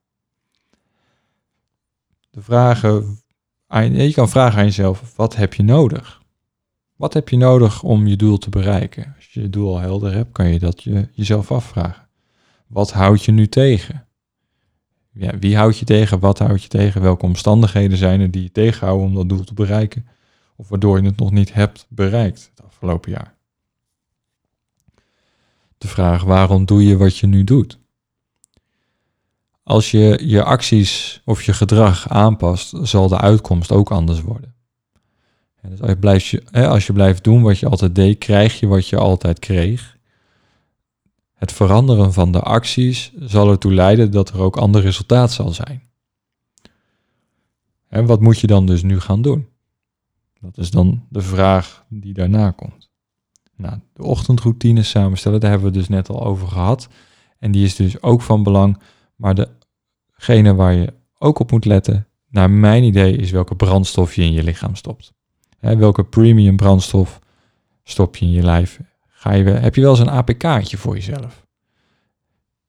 De 2.29 2.41
vragen, 2.41 3.19
je 3.67 4.13
kan 4.13 4.29
vragen 4.29 4.59
aan 4.59 4.65
jezelf, 4.65 5.15
wat 5.15 5.35
heb 5.35 5.53
je 5.53 5.63
nodig? 5.63 6.21
Wat 6.95 7.13
heb 7.13 7.29
je 7.29 7.37
nodig 7.37 7.83
om 7.83 8.07
je 8.07 8.15
doel 8.15 8.37
te 8.37 8.49
bereiken? 8.49 9.13
Als 9.15 9.33
je 9.33 9.41
je 9.41 9.49
doel 9.49 9.73
al 9.73 9.79
helder 9.79 10.13
hebt, 10.13 10.31
kan 10.31 10.47
je 10.47 10.59
dat 10.59 10.83
je, 10.83 11.07
jezelf 11.11 11.51
afvragen. 11.51 12.07
Wat 12.67 12.91
houdt 12.91 13.23
je 13.23 13.31
nu 13.31 13.47
tegen? 13.47 14.07
Ja, 15.11 15.37
wie 15.37 15.57
houdt 15.57 15.77
je 15.77 15.85
tegen? 15.85 16.19
Wat 16.19 16.39
houdt 16.39 16.63
je 16.63 16.69
tegen? 16.69 17.01
Welke 17.01 17.25
omstandigheden 17.25 17.97
zijn 17.97 18.21
er 18.21 18.31
die 18.31 18.43
je 18.43 18.51
tegenhouden 18.51 19.07
om 19.07 19.15
dat 19.15 19.29
doel 19.29 19.43
te 19.43 19.53
bereiken? 19.53 20.07
Of 20.55 20.69
waardoor 20.69 21.01
je 21.01 21.05
het 21.05 21.17
nog 21.17 21.31
niet 21.31 21.53
hebt 21.53 21.85
bereikt 21.89 22.51
het 22.55 22.65
afgelopen 22.65 23.11
jaar? 23.11 23.38
De 25.79 25.87
vraag 25.87 26.23
waarom 26.23 26.65
doe 26.65 26.83
je 26.83 26.97
wat 26.97 27.17
je 27.17 27.27
nu 27.27 27.43
doet? 27.43 27.79
Als 29.63 29.91
je 29.91 30.21
je 30.25 30.43
acties 30.43 31.21
of 31.25 31.43
je 31.43 31.53
gedrag 31.53 32.09
aanpast, 32.09 32.73
zal 32.81 33.07
de 33.07 33.17
uitkomst 33.17 33.71
ook 33.71 33.91
anders 33.91 34.21
worden. 34.21 34.55
Dus 35.61 35.81
als 35.81 35.89
je, 35.89 35.97
blijft, 35.97 36.51
als 36.53 36.87
je 36.87 36.93
blijft 36.93 37.23
doen 37.23 37.41
wat 37.41 37.59
je 37.59 37.69
altijd 37.69 37.95
deed, 37.95 38.17
krijg 38.17 38.59
je 38.59 38.67
wat 38.67 38.87
je 38.87 38.97
altijd 38.97 39.39
kreeg. 39.39 39.97
Het 41.33 41.51
veranderen 41.51 42.13
van 42.13 42.31
de 42.31 42.39
acties 42.39 43.11
zal 43.19 43.49
ertoe 43.49 43.73
leiden 43.73 44.11
dat 44.11 44.29
er 44.29 44.39
ook 44.39 44.57
ander 44.57 44.81
resultaat 44.81 45.31
zal 45.31 45.49
zijn. 45.49 45.83
En 47.87 48.05
wat 48.05 48.21
moet 48.21 48.39
je 48.39 48.47
dan 48.47 48.65
dus 48.65 48.83
nu 48.83 48.99
gaan 48.99 49.21
doen? 49.21 49.47
Dat 50.41 50.57
is 50.57 50.71
dan 50.71 51.05
de 51.09 51.21
vraag 51.21 51.85
die 51.89 52.13
daarna 52.13 52.51
komt. 52.51 52.78
Nou, 53.59 53.79
de 53.93 54.03
ochtendroutine 54.03 54.83
samenstellen, 54.83 55.39
daar 55.39 55.49
hebben 55.49 55.71
we 55.71 55.77
dus 55.77 55.87
net 55.87 56.09
al 56.09 56.25
over 56.25 56.47
gehad. 56.47 56.87
En 57.39 57.51
die 57.51 57.65
is 57.65 57.75
dus 57.75 58.01
ook 58.01 58.21
van 58.21 58.43
belang. 58.43 58.79
Maar 59.15 59.35
degene 60.15 60.55
waar 60.55 60.73
je 60.73 60.93
ook 61.17 61.39
op 61.39 61.51
moet 61.51 61.65
letten, 61.65 62.07
naar 62.29 62.49
mijn 62.49 62.83
idee, 62.83 63.15
is 63.15 63.31
welke 63.31 63.55
brandstof 63.55 64.15
je 64.15 64.21
in 64.21 64.31
je 64.31 64.43
lichaam 64.43 64.75
stopt. 64.75 65.13
welke 65.59 66.03
premium 66.03 66.55
brandstof 66.55 67.19
stop 67.83 68.15
je 68.15 68.25
in 68.25 68.31
je 68.31 68.43
lijf? 68.43 68.79
Ga 69.07 69.33
je, 69.33 69.43
heb 69.43 69.75
je 69.75 69.81
wel 69.81 69.89
eens 69.89 69.99
een 69.99 70.09
APK'tje 70.09 70.77
voor 70.77 70.95
jezelf? 70.95 71.45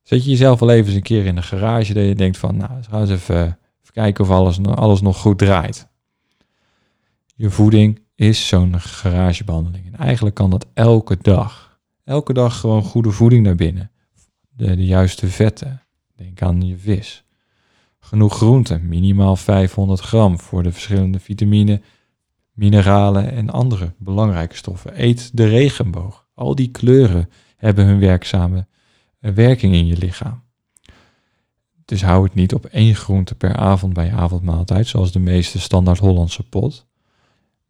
Zet 0.02 0.24
je 0.24 0.30
jezelf 0.30 0.60
wel 0.60 0.70
even 0.70 0.94
een 0.94 1.02
keer 1.02 1.26
in 1.26 1.34
de 1.34 1.42
garage 1.42 1.94
dat 1.94 2.04
je 2.04 2.14
denkt 2.14 2.38
van, 2.38 2.56
nou, 2.56 2.70
eens 2.92 3.10
even, 3.10 3.36
even 3.80 3.92
kijken 3.92 4.24
of 4.24 4.30
alles, 4.30 4.62
alles 4.62 5.00
nog 5.00 5.20
goed 5.20 5.38
draait. 5.38 5.88
Je 7.34 7.50
voeding 7.50 8.00
is 8.20 8.48
zo'n 8.48 8.80
garagebehandeling. 8.80 9.86
En 9.86 9.96
eigenlijk 9.96 10.34
kan 10.34 10.50
dat 10.50 10.66
elke 10.74 11.16
dag. 11.22 11.78
Elke 12.04 12.32
dag 12.32 12.60
gewoon 12.60 12.82
goede 12.82 13.10
voeding 13.10 13.44
naar 13.44 13.54
binnen. 13.54 13.90
De, 14.48 14.76
de 14.76 14.84
juiste 14.84 15.28
vetten. 15.28 15.82
Denk 16.16 16.42
aan 16.42 16.62
je 16.62 16.78
vis. 16.78 17.24
Genoeg 17.98 18.36
groenten, 18.36 18.88
minimaal 18.88 19.36
500 19.36 20.00
gram 20.00 20.40
voor 20.40 20.62
de 20.62 20.72
verschillende 20.72 21.20
vitamine, 21.20 21.80
mineralen 22.52 23.32
en 23.32 23.50
andere 23.50 23.94
belangrijke 23.98 24.56
stoffen. 24.56 25.02
Eet 25.02 25.36
de 25.36 25.46
regenboog. 25.46 26.26
Al 26.34 26.54
die 26.54 26.70
kleuren 26.70 27.28
hebben 27.56 27.86
hun 27.86 27.98
werkzame 27.98 28.66
eh, 29.20 29.32
werking 29.32 29.74
in 29.74 29.86
je 29.86 29.96
lichaam. 29.96 30.42
Dus 31.84 32.02
hou 32.02 32.24
het 32.24 32.34
niet 32.34 32.54
op 32.54 32.64
één 32.64 32.94
groente 32.94 33.34
per 33.34 33.56
avond 33.56 33.92
bij 33.92 34.04
je 34.04 34.12
avondmaaltijd, 34.12 34.86
zoals 34.86 35.12
de 35.12 35.18
meeste 35.18 35.60
standaard 35.60 35.98
Hollandse 35.98 36.48
pot. 36.48 36.88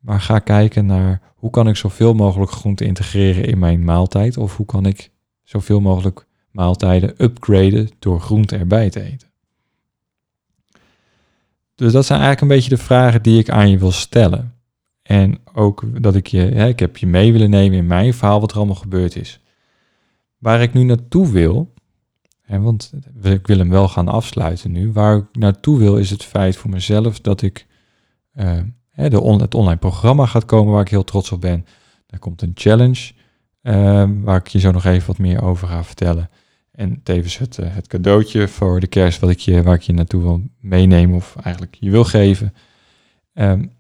Maar 0.01 0.21
ga 0.21 0.39
kijken 0.39 0.87
naar 0.87 1.21
hoe 1.35 1.51
kan 1.51 1.69
ik 1.69 1.77
zoveel 1.77 2.15
mogelijk 2.15 2.51
groente 2.51 2.85
integreren 2.85 3.45
in 3.45 3.59
mijn 3.59 3.85
maaltijd. 3.85 4.37
Of 4.37 4.57
hoe 4.57 4.67
kan 4.67 4.87
ik 4.87 5.11
zoveel 5.45 5.81
mogelijk 5.81 6.27
maaltijden 6.51 7.15
upgraden 7.19 7.91
door 7.99 8.21
groente 8.21 8.57
erbij 8.57 8.91
te 8.91 9.03
eten. 9.03 9.29
Dus 11.75 11.93
dat 11.93 12.07
zijn 12.07 12.21
eigenlijk 12.21 12.51
een 12.51 12.57
beetje 12.57 12.77
de 12.77 12.83
vragen 12.83 13.23
die 13.23 13.39
ik 13.39 13.51
aan 13.51 13.71
je 13.71 13.79
wil 13.79 13.93
stellen. 13.93 14.55
En 15.03 15.39
ook 15.53 16.03
dat 16.03 16.15
ik 16.15 16.27
je, 16.27 16.39
hè, 16.41 16.69
ik 16.69 16.79
heb 16.79 16.97
je 16.97 17.07
mee 17.07 17.33
willen 17.33 17.51
nemen 17.51 17.79
in 17.79 17.87
mijn 17.87 18.15
verhaal 18.15 18.41
wat 18.41 18.51
er 18.51 18.57
allemaal 18.57 18.75
gebeurd 18.75 19.17
is. 19.17 19.41
Waar 20.39 20.63
ik 20.63 20.73
nu 20.73 20.83
naartoe 20.83 21.31
wil, 21.31 21.75
hè, 22.43 22.61
want 22.61 22.93
ik 23.23 23.47
wil 23.47 23.59
hem 23.59 23.71
wel 23.71 23.89
gaan 23.89 24.09
afsluiten 24.09 24.73
nu. 24.73 24.93
Waar 24.93 25.17
ik 25.17 25.25
naartoe 25.33 25.79
wil 25.79 25.97
is 25.97 26.11
het 26.11 26.25
feit 26.25 26.57
voor 26.57 26.71
mezelf 26.71 27.21
dat 27.21 27.43
ik 27.43 27.67
on 28.35 28.80
het 29.03 29.55
online 29.55 29.77
programma 29.77 30.27
gaat 30.27 30.45
komen 30.45 30.73
waar 30.73 30.83
ik 30.83 30.89
heel 30.89 31.05
trots 31.05 31.33
op 31.33 31.41
ben. 31.41 31.67
Daar 32.07 32.21
komt 32.21 32.43
een 32.43 32.53
challenge 32.55 33.13
uh, 33.63 34.05
waar 34.23 34.37
ik 34.37 34.49
je 34.49 34.59
zo 34.59 34.71
nog 34.71 34.85
even 34.85 35.07
wat 35.07 35.19
meer 35.19 35.43
over 35.43 35.69
ga 35.69 35.85
vertellen. 35.85 36.31
En 36.73 37.01
tevens 37.03 37.39
het, 37.39 37.59
uh, 37.59 37.67
het 37.71 37.87
cadeautje 37.87 38.49
voor 38.49 38.81
de 38.81 38.87
kerst 38.87 39.21
wat 39.21 39.31
ik 39.31 39.39
je, 39.39 39.63
waar 39.63 39.75
ik 39.75 39.83
je 39.83 39.93
naartoe 39.93 40.23
wil 40.23 40.43
meenemen 40.61 41.17
of 41.17 41.37
eigenlijk 41.43 41.77
je 41.81 41.91
wil 41.91 42.05
geven. 42.05 42.55
Um, 43.35 43.73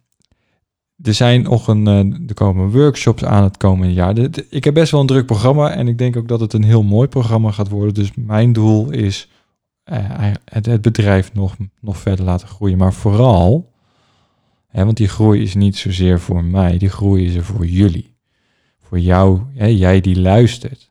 er 1.02 1.14
zijn 1.14 1.42
nog 1.42 1.68
een, 1.68 1.86
uh, 1.86 2.28
er 2.28 2.34
komen 2.34 2.70
workshops 2.70 3.24
aan 3.24 3.42
het 3.42 3.56
komende 3.56 3.92
jaar. 3.92 4.18
ik 4.50 4.64
heb 4.64 4.74
best 4.74 4.92
wel 4.92 5.00
een 5.00 5.06
druk 5.06 5.26
programma 5.26 5.70
en 5.70 5.88
ik 5.88 5.98
denk 5.98 6.16
ook 6.16 6.28
dat 6.28 6.40
het 6.40 6.52
een 6.52 6.64
heel 6.64 6.82
mooi 6.82 7.08
programma 7.08 7.50
gaat 7.50 7.68
worden. 7.68 7.94
Dus 7.94 8.10
mijn 8.14 8.52
doel 8.52 8.90
is 8.90 9.28
uh, 9.92 10.32
het, 10.44 10.66
het, 10.66 10.82
bedrijf 10.82 11.34
nog, 11.34 11.56
nog 11.80 11.96
verder 11.98 12.24
laten 12.24 12.48
groeien. 12.48 12.78
Maar 12.78 12.92
vooral, 12.92 13.69
want 14.72 14.96
die 14.96 15.08
groei 15.08 15.42
is 15.42 15.54
niet 15.54 15.76
zozeer 15.76 16.20
voor 16.20 16.44
mij, 16.44 16.78
die 16.78 16.88
groei 16.88 17.26
is 17.26 17.34
er 17.34 17.44
voor 17.44 17.66
jullie. 17.66 18.16
Voor 18.80 18.98
jou, 18.98 19.40
jij 19.54 20.00
die 20.00 20.20
luistert. 20.20 20.90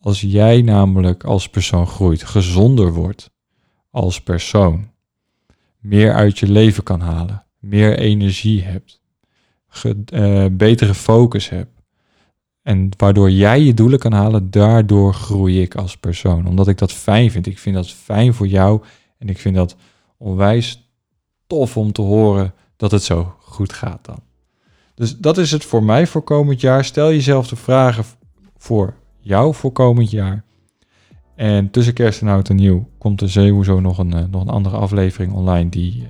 Als 0.00 0.20
jij 0.20 0.62
namelijk 0.62 1.24
als 1.24 1.48
persoon 1.48 1.86
groeit, 1.86 2.22
gezonder 2.24 2.92
wordt 2.92 3.30
als 3.90 4.22
persoon, 4.22 4.90
meer 5.78 6.14
uit 6.14 6.38
je 6.38 6.50
leven 6.50 6.82
kan 6.82 7.00
halen 7.00 7.44
meer 7.60 7.98
energie 7.98 8.62
hebt, 8.62 9.00
uh, 9.84 10.46
betere 10.52 10.94
focus 10.94 11.48
hebt. 11.48 11.80
En 12.62 12.88
waardoor 12.96 13.30
jij 13.30 13.60
je 13.60 13.74
doelen 13.74 13.98
kan 13.98 14.12
halen, 14.12 14.50
daardoor 14.50 15.14
groei 15.14 15.62
ik 15.62 15.74
als 15.74 15.96
persoon. 15.96 16.46
Omdat 16.46 16.68
ik 16.68 16.78
dat 16.78 16.92
fijn 16.92 17.30
vind. 17.30 17.46
Ik 17.46 17.58
vind 17.58 17.74
dat 17.74 17.90
fijn 17.90 18.34
voor 18.34 18.46
jou. 18.46 18.82
En 19.18 19.28
ik 19.28 19.38
vind 19.38 19.54
dat 19.54 19.76
onwijs 20.16 20.89
tof 21.50 21.76
om 21.76 21.92
te 21.92 22.02
horen 22.02 22.54
dat 22.76 22.90
het 22.90 23.02
zo 23.02 23.34
goed 23.38 23.72
gaat 23.72 24.04
dan. 24.04 24.18
Dus 24.94 25.18
dat 25.18 25.38
is 25.38 25.50
het 25.50 25.64
voor 25.64 25.84
mij 25.84 26.06
voor 26.06 26.22
komend 26.22 26.60
jaar. 26.60 26.84
Stel 26.84 27.08
jezelf 27.08 27.48
de 27.48 27.56
vragen 27.56 28.04
voor 28.58 28.94
jou 29.20 29.54
voor 29.54 29.72
komend 29.72 30.10
jaar. 30.10 30.44
En 31.34 31.70
tussen 31.70 31.94
kerst 31.94 32.20
en 32.20 32.28
oud 32.28 32.48
en 32.48 32.56
nieuw 32.56 32.88
komt 32.98 33.20
er 33.20 33.30
sowieso 33.30 33.80
nog 33.80 33.98
een, 33.98 34.12
eh, 34.12 34.24
nog 34.30 34.42
een 34.42 34.48
andere 34.48 34.76
aflevering 34.76 35.32
online 35.32 35.68
die 35.68 36.06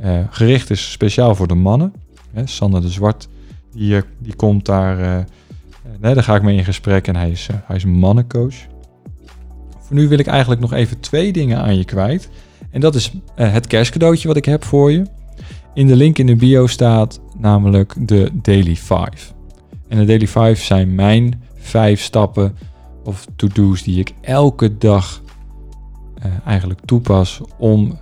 eh, 0.00 0.18
uh, 0.18 0.24
gericht 0.30 0.70
is 0.70 0.92
speciaal 0.92 1.34
voor 1.34 1.48
de 1.48 1.54
mannen. 1.54 1.92
Hè, 2.32 2.46
Sander 2.46 2.80
de 2.80 2.88
Zwart, 2.88 3.28
die, 3.72 4.02
die 4.18 4.34
komt 4.34 4.64
daar, 4.64 5.26
daar 6.00 6.22
ga 6.22 6.34
ik 6.34 6.42
mee 6.42 6.56
in 6.56 6.64
gesprek 6.64 7.08
en 7.08 7.16
hij 7.16 7.30
is, 7.30 7.48
hij 7.64 7.76
is 7.76 7.84
mannencoach. 7.84 8.54
Voor 9.78 9.96
nu 9.96 10.08
wil 10.08 10.18
ik 10.18 10.26
eigenlijk 10.26 10.60
nog 10.60 10.72
even 10.72 11.00
twee 11.00 11.32
dingen 11.32 11.58
aan 11.58 11.76
je 11.76 11.84
kwijt. 11.84 12.28
En 12.76 12.82
dat 12.82 12.94
is 12.94 13.12
het 13.34 13.66
kerstcadeautje 13.66 14.28
wat 14.28 14.36
ik 14.36 14.44
heb 14.44 14.64
voor 14.64 14.92
je. 14.92 15.02
In 15.74 15.86
de 15.86 15.96
link 15.96 16.18
in 16.18 16.26
de 16.26 16.36
bio 16.36 16.66
staat 16.66 17.20
namelijk 17.38 17.94
de 17.98 18.30
Daily 18.32 18.76
5. 18.76 19.34
En 19.88 19.98
de 19.98 20.04
Daily 20.04 20.26
5 20.26 20.62
zijn 20.62 20.94
mijn 20.94 21.42
vijf 21.54 22.00
stappen 22.00 22.56
of 23.04 23.26
to-do's 23.36 23.82
die 23.82 23.98
ik 23.98 24.12
elke 24.20 24.78
dag 24.78 25.22
eigenlijk 26.44 26.80
toepas 26.84 27.40
om 27.58 27.98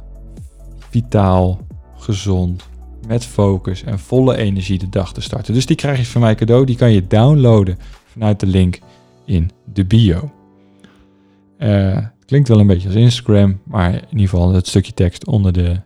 vitaal, 0.91 1.61
gezond, 1.97 2.63
met 3.07 3.25
focus 3.25 3.83
en 3.83 3.99
volle 3.99 4.37
energie 4.37 4.79
de 4.79 4.89
dag 4.89 5.13
te 5.13 5.21
starten. 5.21 5.55
Dus 5.55 5.67
die 5.67 5.77
krijg 5.77 5.99
je 5.99 6.07
van 6.07 6.21
mij 6.21 6.35
cadeau. 6.35 6.65
Die 6.65 6.77
kan 6.77 6.93
je 6.93 7.07
downloaden 7.07 7.79
vanuit 8.05 8.41
de 8.41 8.47
link 8.47 8.79
in 9.25 9.51
de 9.73 9.85
bio. 9.85 10.31
Uh, 11.59 11.99
klinkt 12.27 12.49
wel 12.49 12.59
een 12.59 12.67
beetje 12.67 12.89
als 12.89 12.97
Instagram, 12.97 13.61
maar 13.65 13.93
in 13.93 14.11
ieder 14.11 14.29
geval 14.29 14.53
het 14.53 14.67
stukje 14.67 14.93
tekst 14.93 15.27
onder 15.27 15.53
de, 15.53 15.81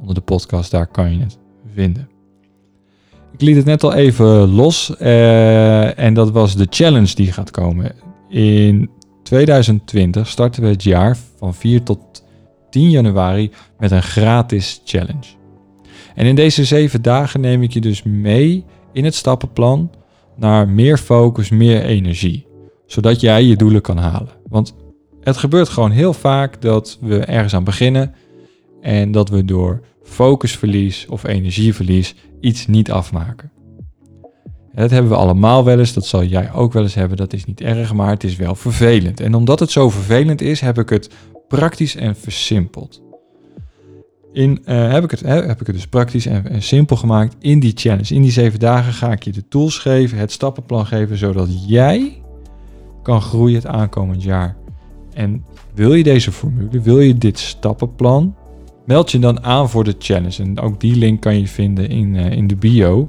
onder 0.00 0.14
de 0.14 0.20
podcast, 0.20 0.70
daar 0.70 0.86
kan 0.86 1.12
je 1.12 1.20
het 1.20 1.38
vinden. 1.74 2.08
Ik 3.32 3.40
liet 3.40 3.56
het 3.56 3.64
net 3.64 3.84
al 3.84 3.94
even 3.94 4.48
los 4.48 4.94
uh, 5.00 5.98
en 5.98 6.14
dat 6.14 6.30
was 6.30 6.56
de 6.56 6.66
challenge 6.70 7.14
die 7.14 7.32
gaat 7.32 7.50
komen. 7.50 7.94
In 8.28 8.90
2020 9.22 10.28
starten 10.28 10.62
we 10.62 10.68
het 10.68 10.82
jaar 10.82 11.16
van 11.36 11.54
4 11.54 11.82
tot 11.82 11.98
10 12.70 12.90
januari 12.90 13.50
met 13.78 13.90
een 13.90 14.02
gratis 14.02 14.80
challenge. 14.84 15.36
En 16.14 16.26
in 16.26 16.34
deze 16.34 16.64
zeven 16.64 17.02
dagen 17.02 17.40
neem 17.40 17.62
ik 17.62 17.72
je 17.72 17.80
dus 17.80 18.02
mee 18.02 18.64
in 18.92 19.04
het 19.04 19.14
stappenplan 19.14 19.90
naar 20.36 20.68
meer 20.68 20.98
focus, 20.98 21.48
meer 21.48 21.82
energie. 21.82 22.46
Zodat 22.86 23.20
jij 23.20 23.44
je 23.44 23.56
doelen 23.56 23.80
kan 23.80 23.96
halen. 23.96 24.32
Want 24.48 24.74
het 25.28 25.36
gebeurt 25.36 25.68
gewoon 25.68 25.90
heel 25.90 26.12
vaak 26.12 26.60
dat 26.60 26.98
we 27.00 27.18
ergens 27.18 27.54
aan 27.54 27.64
beginnen 27.64 28.14
en 28.80 29.12
dat 29.12 29.28
we 29.28 29.44
door 29.44 29.80
focusverlies 30.02 31.06
of 31.08 31.24
energieverlies 31.24 32.14
iets 32.40 32.66
niet 32.66 32.90
afmaken. 32.90 33.50
Dat 34.74 34.90
hebben 34.90 35.10
we 35.10 35.18
allemaal 35.18 35.64
wel 35.64 35.78
eens, 35.78 35.92
dat 35.92 36.06
zal 36.06 36.24
jij 36.24 36.52
ook 36.52 36.72
wel 36.72 36.82
eens 36.82 36.94
hebben. 36.94 37.16
Dat 37.16 37.32
is 37.32 37.44
niet 37.44 37.60
erg, 37.60 37.94
maar 37.94 38.10
het 38.10 38.24
is 38.24 38.36
wel 38.36 38.54
vervelend. 38.54 39.20
En 39.20 39.34
omdat 39.34 39.60
het 39.60 39.70
zo 39.70 39.90
vervelend 39.90 40.40
is, 40.40 40.60
heb 40.60 40.78
ik 40.78 40.88
het 40.88 41.10
praktisch 41.48 41.96
en 41.96 42.16
versimpeld 42.16 43.02
in, 44.32 44.62
uh, 44.64 44.92
heb, 44.92 45.04
ik 45.04 45.10
het, 45.10 45.20
heb 45.20 45.60
ik 45.60 45.66
het 45.66 45.76
dus 45.76 45.86
praktisch 45.86 46.26
en, 46.26 46.50
en, 46.50 46.62
simpel 46.62 46.96
gemaakt 46.96 47.36
in 47.38 47.60
die 47.60 47.72
challenge. 47.74 48.14
In 48.14 48.22
die 48.22 48.30
zeven 48.30 48.58
dagen 48.58 48.92
ga 48.92 49.12
ik 49.12 49.22
je 49.22 49.32
de 49.32 49.48
tools 49.48 49.78
geven, 49.78 50.18
het 50.18 50.32
stappenplan 50.32 50.86
geven, 50.86 51.16
zodat 51.16 51.68
jij 51.68 52.22
kan 53.02 53.20
groeien 53.20 53.56
het 53.56 53.66
aankomend 53.66 54.22
jaar. 54.22 54.56
En 55.18 55.44
wil 55.74 55.94
je 55.94 56.02
deze 56.02 56.32
formule, 56.32 56.80
wil 56.80 57.00
je 57.00 57.18
dit 57.18 57.38
stappenplan, 57.38 58.34
meld 58.84 59.10
je 59.10 59.18
dan 59.18 59.44
aan 59.44 59.70
voor 59.70 59.84
de 59.84 59.94
challenge. 59.98 60.42
En 60.42 60.60
ook 60.60 60.80
die 60.80 60.96
link 60.96 61.20
kan 61.20 61.40
je 61.40 61.48
vinden 61.48 61.88
in, 61.88 62.14
uh, 62.14 62.30
in 62.30 62.46
de 62.46 62.56
bio. 62.56 63.08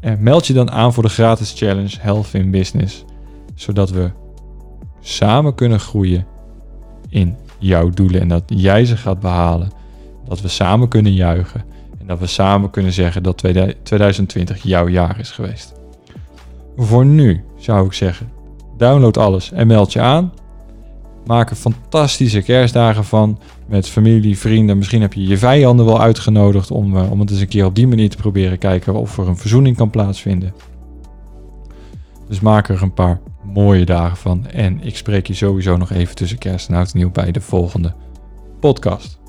En 0.00 0.22
meld 0.22 0.46
je 0.46 0.52
dan 0.52 0.70
aan 0.70 0.92
voor 0.92 1.02
de 1.02 1.08
gratis 1.08 1.52
challenge 1.56 1.96
Health 2.00 2.34
in 2.34 2.50
Business, 2.50 3.04
zodat 3.54 3.90
we 3.90 4.10
samen 5.00 5.54
kunnen 5.54 5.80
groeien 5.80 6.26
in 7.08 7.36
jouw 7.58 7.90
doelen 7.90 8.20
en 8.20 8.28
dat 8.28 8.42
jij 8.46 8.84
ze 8.84 8.96
gaat 8.96 9.20
behalen 9.20 9.70
dat 10.28 10.40
we 10.40 10.48
samen 10.48 10.88
kunnen 10.88 11.12
juichen 11.12 11.64
en 11.98 12.06
dat 12.06 12.18
we 12.18 12.26
samen 12.26 12.70
kunnen 12.70 12.92
zeggen 12.92 13.22
dat 13.22 13.44
2020 13.82 14.62
jouw 14.62 14.88
jaar 14.88 15.18
is 15.18 15.30
geweest. 15.30 15.72
Voor 16.76 17.06
nu 17.06 17.44
zou 17.56 17.86
ik 17.86 17.92
zeggen, 17.92 18.30
download 18.76 19.16
alles 19.16 19.52
en 19.52 19.66
meld 19.66 19.92
je 19.92 20.00
aan. 20.00 20.32
Maak 21.26 21.50
er 21.50 21.56
fantastische 21.56 22.42
kerstdagen 22.42 23.04
van 23.04 23.38
met 23.66 23.88
familie, 23.88 24.38
vrienden. 24.38 24.76
Misschien 24.76 25.00
heb 25.00 25.12
je 25.12 25.26
je 25.26 25.38
vijanden 25.38 25.86
wel 25.86 26.00
uitgenodigd 26.00 26.70
om, 26.70 26.96
uh, 26.96 27.10
om 27.10 27.20
het 27.20 27.30
eens 27.30 27.40
een 27.40 27.48
keer 27.48 27.64
op 27.64 27.74
die 27.74 27.86
manier 27.86 28.10
te 28.10 28.16
proberen 28.16 28.58
kijken 28.58 28.94
of 28.94 29.18
er 29.18 29.28
een 29.28 29.36
verzoening 29.36 29.76
kan 29.76 29.90
plaatsvinden. 29.90 30.54
Dus 32.28 32.40
maak 32.40 32.68
er 32.68 32.82
een 32.82 32.94
paar 32.94 33.20
mooie 33.42 33.84
dagen 33.84 34.16
van. 34.16 34.46
En 34.46 34.80
ik 34.82 34.96
spreek 34.96 35.26
je 35.26 35.34
sowieso 35.34 35.76
nog 35.76 35.90
even 35.90 36.14
tussen 36.14 36.38
kerst 36.38 36.68
en 36.68 36.74
oud 36.74 36.94
nieuw 36.94 37.10
bij 37.10 37.32
de 37.32 37.40
volgende 37.40 37.94
podcast. 38.60 39.19